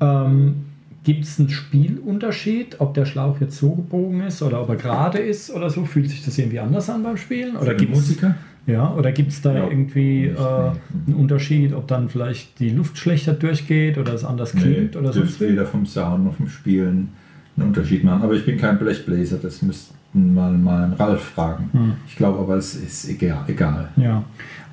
Ähm, 0.00 0.64
Gibt 1.04 1.24
es 1.24 1.38
einen 1.38 1.48
Spielunterschied, 1.48 2.80
ob 2.80 2.92
der 2.92 3.06
Schlauch 3.06 3.40
jetzt 3.40 3.56
so 3.56 3.70
gebogen 3.70 4.20
ist 4.22 4.42
oder 4.42 4.60
ob 4.60 4.68
er 4.68 4.76
gerade 4.76 5.18
ist 5.18 5.50
oder 5.50 5.70
so? 5.70 5.84
Fühlt 5.84 6.10
sich 6.10 6.24
das 6.24 6.36
irgendwie 6.36 6.58
anders 6.58 6.90
an 6.90 7.02
beim 7.02 7.16
Spielen? 7.16 7.56
Oder 7.56 7.70
Für 7.70 7.76
gibt's, 7.76 7.96
Musiker? 7.96 8.34
Ja, 8.68 8.94
oder 8.94 9.12
gibt 9.12 9.32
es 9.32 9.40
da 9.40 9.54
Ja, 9.54 9.66
irgendwie 9.66 10.26
äh, 10.26 10.36
einen 10.36 11.16
Unterschied, 11.16 11.72
ob 11.72 11.88
dann 11.88 12.08
vielleicht 12.10 12.60
die 12.60 12.68
Luft 12.68 12.98
schlechter 12.98 13.32
durchgeht 13.32 13.96
oder 13.96 14.12
es 14.12 14.24
anders 14.24 14.52
klingt 14.52 14.94
oder 14.94 15.12
sonst 15.12 15.40
dürfte 15.40 15.46
wie? 15.46 15.52
weder 15.52 15.66
vom 15.66 15.86
Sound 15.86 16.24
noch 16.26 16.34
vom 16.34 16.48
Spielen 16.48 17.08
einen 17.56 17.68
Unterschied 17.68 18.04
machen. 18.04 18.22
Aber 18.22 18.34
ich 18.34 18.44
bin 18.44 18.58
kein 18.58 18.78
Blechbläser, 18.78 19.38
das 19.38 19.62
müssten 19.62 19.94
mal 20.12 20.52
mal 20.52 20.84
einen 20.84 20.92
Ralf 20.92 21.22
fragen. 21.22 21.70
Hm. 21.72 21.92
Ich 22.06 22.16
glaube 22.16 22.38
aber, 22.40 22.56
es 22.56 22.74
ist 22.74 23.08
egal. 23.08 23.44
egal. 23.48 23.88
Ja. 23.96 24.22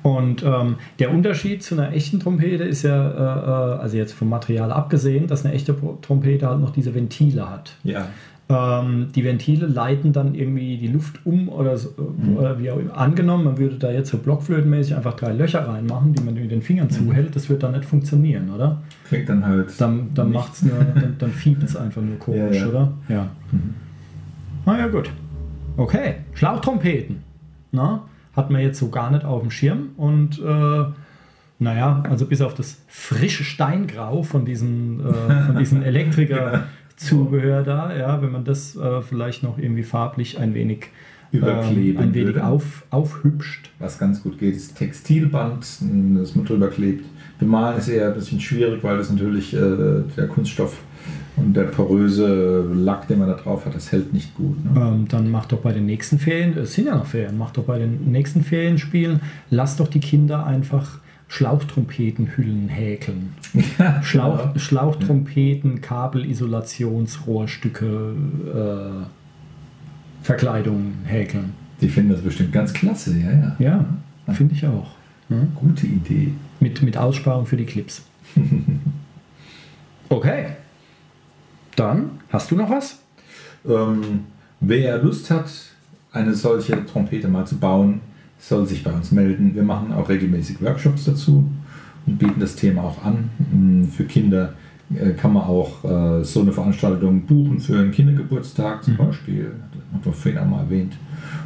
Und 0.02 0.44
ähm, 0.44 0.76
der 0.98 1.10
Unterschied 1.10 1.62
zu 1.62 1.74
einer 1.74 1.92
echten 1.92 2.20
Trompete 2.20 2.64
ist 2.64 2.82
ja, 2.82 3.10
äh, 3.10 3.76
äh, 3.76 3.80
also 3.80 3.96
jetzt 3.96 4.12
vom 4.12 4.28
Material 4.28 4.70
abgesehen, 4.70 5.26
dass 5.26 5.44
eine 5.44 5.54
echte 5.54 5.74
Trompete 6.02 6.48
halt 6.48 6.60
noch 6.60 6.70
diese 6.70 6.94
Ventile 6.94 7.50
hat. 7.50 7.76
Ja. 7.82 8.06
Ähm, 8.48 9.08
die 9.12 9.24
Ventile 9.24 9.66
leiten 9.66 10.12
dann 10.12 10.36
irgendwie 10.36 10.76
die 10.78 10.86
Luft 10.86 11.18
um 11.26 11.48
oder, 11.48 11.76
so, 11.76 11.88
Mhm. 11.98 12.36
oder 12.36 12.60
wie 12.60 12.70
auch 12.70 12.78
immer. 12.78 12.96
Angenommen, 12.96 13.42
man 13.44 13.58
würde 13.58 13.74
da 13.76 13.90
jetzt 13.90 14.08
so 14.10 14.18
blockflötenmäßig 14.18 14.94
einfach 14.94 15.14
drei 15.14 15.32
Löcher 15.32 15.66
reinmachen, 15.66 16.12
die 16.12 16.22
man 16.22 16.34
mit 16.34 16.48
den 16.52 16.62
Fingern 16.62 16.88
zuhält, 16.88 17.34
das 17.34 17.48
wird 17.48 17.64
dann 17.64 17.72
nicht 17.72 17.84
funktionieren, 17.84 18.50
oder? 18.50 18.82
Klingt 19.08 19.28
dann 19.28 19.44
halt. 19.44 19.80
Dann, 19.80 20.10
dann 20.14 20.28
nicht- 20.28 20.34
macht's 20.36 20.62
nur, 20.62 20.76
dann, 20.94 21.16
dann 21.18 21.30
fiebt 21.32 21.64
es 21.64 21.74
einfach 21.76 22.02
nur 22.02 22.18
komisch, 22.20 22.54
Ja, 22.56 22.62
ja. 22.62 22.68
oder? 22.68 22.92
Ja. 23.08 23.28
Mhm. 23.50 23.74
Na 24.64 24.78
ja, 24.78 24.86
gut. 24.86 25.10
Okay, 25.76 26.14
Schlauchtrompeten. 26.34 27.22
Na, 27.72 28.04
hat 28.36 28.50
man 28.50 28.60
jetzt 28.62 28.78
so 28.78 28.90
gar 28.90 29.10
nicht 29.10 29.24
auf 29.24 29.42
dem 29.42 29.50
Schirm 29.50 29.88
und 29.96 30.38
äh, 30.40 30.84
naja, 31.58 32.02
also 32.08 32.26
bis 32.26 32.40
auf 32.42 32.54
das 32.54 32.80
frische 32.86 33.42
Steingrau 33.42 34.22
von 34.22 34.44
diesen, 34.44 35.00
äh, 35.00 35.46
von 35.46 35.56
diesen 35.58 35.82
Elektriker-Zubehör 36.96 37.62
da, 37.62 37.94
ja, 37.96 38.22
wenn 38.22 38.32
man 38.32 38.44
das 38.44 38.76
äh, 38.76 39.02
vielleicht 39.02 39.42
noch 39.42 39.58
irgendwie 39.58 39.82
farblich 39.82 40.38
ein 40.38 40.54
wenig, 40.54 40.88
Überkleben 41.32 42.02
ähm, 42.02 42.08
ein 42.08 42.14
wenig 42.14 42.40
auf, 42.40 42.84
aufhübscht. 42.90 43.70
Was 43.78 43.98
ganz 43.98 44.22
gut 44.22 44.38
geht, 44.38 44.54
ist 44.54 44.76
Textilband, 44.76 45.60
das 45.60 46.34
man 46.36 46.44
drüber 46.44 46.68
klebt. 46.68 47.04
Bemalen 47.38 47.78
ist 47.78 47.88
eher 47.88 48.08
ein 48.08 48.14
bisschen 48.14 48.40
schwierig, 48.40 48.82
weil 48.82 48.96
das 48.96 49.10
natürlich 49.10 49.52
äh, 49.52 50.02
der 50.16 50.28
Kunststoff 50.28 50.78
und 51.36 51.54
der 51.54 51.64
poröse 51.64 52.64
Lack, 52.72 53.08
den 53.08 53.18
man 53.18 53.28
da 53.28 53.34
drauf 53.34 53.66
hat, 53.66 53.74
das 53.74 53.92
hält 53.92 54.14
nicht 54.14 54.34
gut. 54.34 54.64
Ne? 54.64 54.80
Ähm, 54.80 55.08
dann 55.08 55.30
macht 55.30 55.52
doch 55.52 55.58
bei 55.58 55.72
den 55.72 55.84
nächsten 55.84 56.18
Ferien, 56.18 56.56
es 56.56 56.74
sind 56.74 56.86
ja 56.86 56.96
noch 56.96 57.06
Ferien, 57.06 57.36
macht 57.36 57.58
doch 57.58 57.64
bei 57.64 57.78
den 57.78 58.10
nächsten 58.10 58.42
Ferienspielen, 58.42 59.20
lasst 59.50 59.80
doch 59.80 59.88
die 59.88 60.00
Kinder 60.00 60.46
einfach 60.46 61.00
Schlauchtrompetenhüllen 61.28 62.68
häkeln. 62.68 63.34
Schlauch, 64.02 64.56
Schlauchtrompeten, 64.56 65.80
Kabelisolationsrohrstücke, 65.80 68.14
äh, 68.54 69.04
Verkleidungen 70.24 70.98
häkeln. 71.04 71.54
Die 71.80 71.88
finden 71.88 72.12
das 72.12 72.20
bestimmt 72.22 72.52
ganz 72.52 72.72
klasse, 72.72 73.18
ja, 73.18 73.32
ja. 73.32 73.56
Ja, 73.58 73.84
finde 74.32 74.54
ich 74.54 74.64
auch. 74.66 74.94
Gute 75.56 75.86
Idee. 75.86 76.32
Mit, 76.60 76.82
mit 76.82 76.96
Aussparung 76.96 77.46
für 77.46 77.56
die 77.56 77.66
Clips. 77.66 78.02
Okay. 80.08 80.46
Dann 81.74 82.20
hast 82.30 82.50
du 82.50 82.56
noch 82.56 82.70
was? 82.70 83.00
Ähm, 83.68 84.24
wer 84.60 85.02
Lust 85.02 85.30
hat, 85.30 85.50
eine 86.12 86.32
solche 86.32 86.86
Trompete 86.86 87.28
mal 87.28 87.46
zu 87.46 87.58
bauen, 87.58 88.00
soll 88.38 88.66
sich 88.66 88.84
bei 88.84 88.92
uns 88.92 89.12
melden. 89.12 89.54
Wir 89.54 89.62
machen 89.62 89.92
auch 89.92 90.08
regelmäßig 90.08 90.62
Workshops 90.62 91.04
dazu 91.04 91.46
und 92.06 92.18
bieten 92.18 92.40
das 92.40 92.56
Thema 92.56 92.84
auch 92.84 93.04
an. 93.04 93.30
Mm, 93.52 93.84
Für 93.84 94.04
Kinder 94.04 94.54
äh, 94.94 95.12
kann 95.12 95.32
man 95.32 95.44
auch 95.44 95.82
äh, 95.84 96.22
so 96.24 96.42
eine 96.42 96.52
Veranstaltung 96.52 97.22
buchen 97.22 97.60
für 97.60 97.78
einen 97.78 97.90
Kindergeburtstag 97.90 98.84
zum 98.84 98.96
Beispiel. 98.96 99.52
Das 99.72 99.80
haben 99.92 100.04
wir 100.04 100.12
vorhin 100.12 100.38
auch 100.38 100.46
mal 100.46 100.60
erwähnt. 100.60 100.92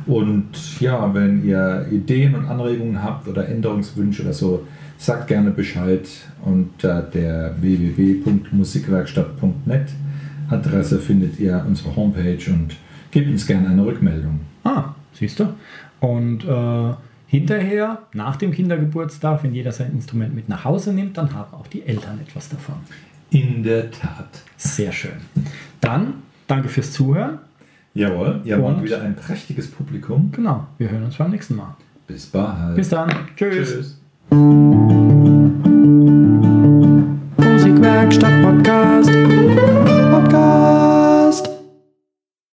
Und 0.06 0.80
ja, 0.80 1.14
wenn 1.14 1.44
ihr 1.44 1.86
Ideen 1.90 2.34
und 2.34 2.46
Anregungen 2.46 3.02
habt 3.02 3.28
oder 3.28 3.48
Änderungswünsche 3.48 4.22
oder 4.22 4.32
so, 4.32 4.66
sagt 4.98 5.28
gerne 5.28 5.50
Bescheid 5.50 6.08
unter 6.44 7.02
der 7.02 7.54
www.musikwerkstatt.net 7.60 9.88
Adresse 10.50 10.98
findet 10.98 11.38
ihr 11.38 11.64
unsere 11.66 11.94
Homepage 11.96 12.38
und 12.48 12.76
gebt 13.10 13.28
uns 13.28 13.46
gerne 13.46 13.68
eine 13.68 13.86
Rückmeldung. 13.86 14.40
Ah, 14.64 14.94
siehst 15.14 15.40
du. 15.40 15.48
Und 16.00 16.44
äh, 16.44 16.94
hinterher, 17.26 17.98
nach 18.12 18.36
dem 18.36 18.52
Kindergeburtstag, 18.52 19.42
wenn 19.42 19.54
jeder 19.54 19.72
sein 19.72 19.92
Instrument 19.92 20.34
mit 20.34 20.48
nach 20.48 20.64
Hause 20.64 20.92
nimmt, 20.92 21.16
dann 21.16 21.34
haben 21.34 21.54
auch 21.54 21.66
die 21.66 21.82
Eltern 21.82 22.20
etwas 22.20 22.48
davon. 22.48 22.76
In 23.30 23.62
der 23.62 23.90
Tat. 23.90 24.42
Sehr 24.56 24.92
schön. 24.92 25.12
Dann 25.80 26.14
danke 26.46 26.68
fürs 26.68 26.92
Zuhören. 26.92 27.38
Jawohl, 27.94 28.40
ihr 28.44 28.62
Und? 28.62 28.82
wieder 28.82 29.02
ein 29.02 29.16
prächtiges 29.16 29.70
Publikum. 29.70 30.30
Genau, 30.32 30.66
wir 30.78 30.90
hören 30.90 31.04
uns 31.04 31.16
beim 31.16 31.30
nächsten 31.30 31.56
Mal. 31.56 31.76
Bis 32.06 32.26
bald. 32.26 32.76
Bis 32.76 32.88
dann. 32.88 33.10
Tschüss. 33.36 33.96
Tschüss. 34.30 35.09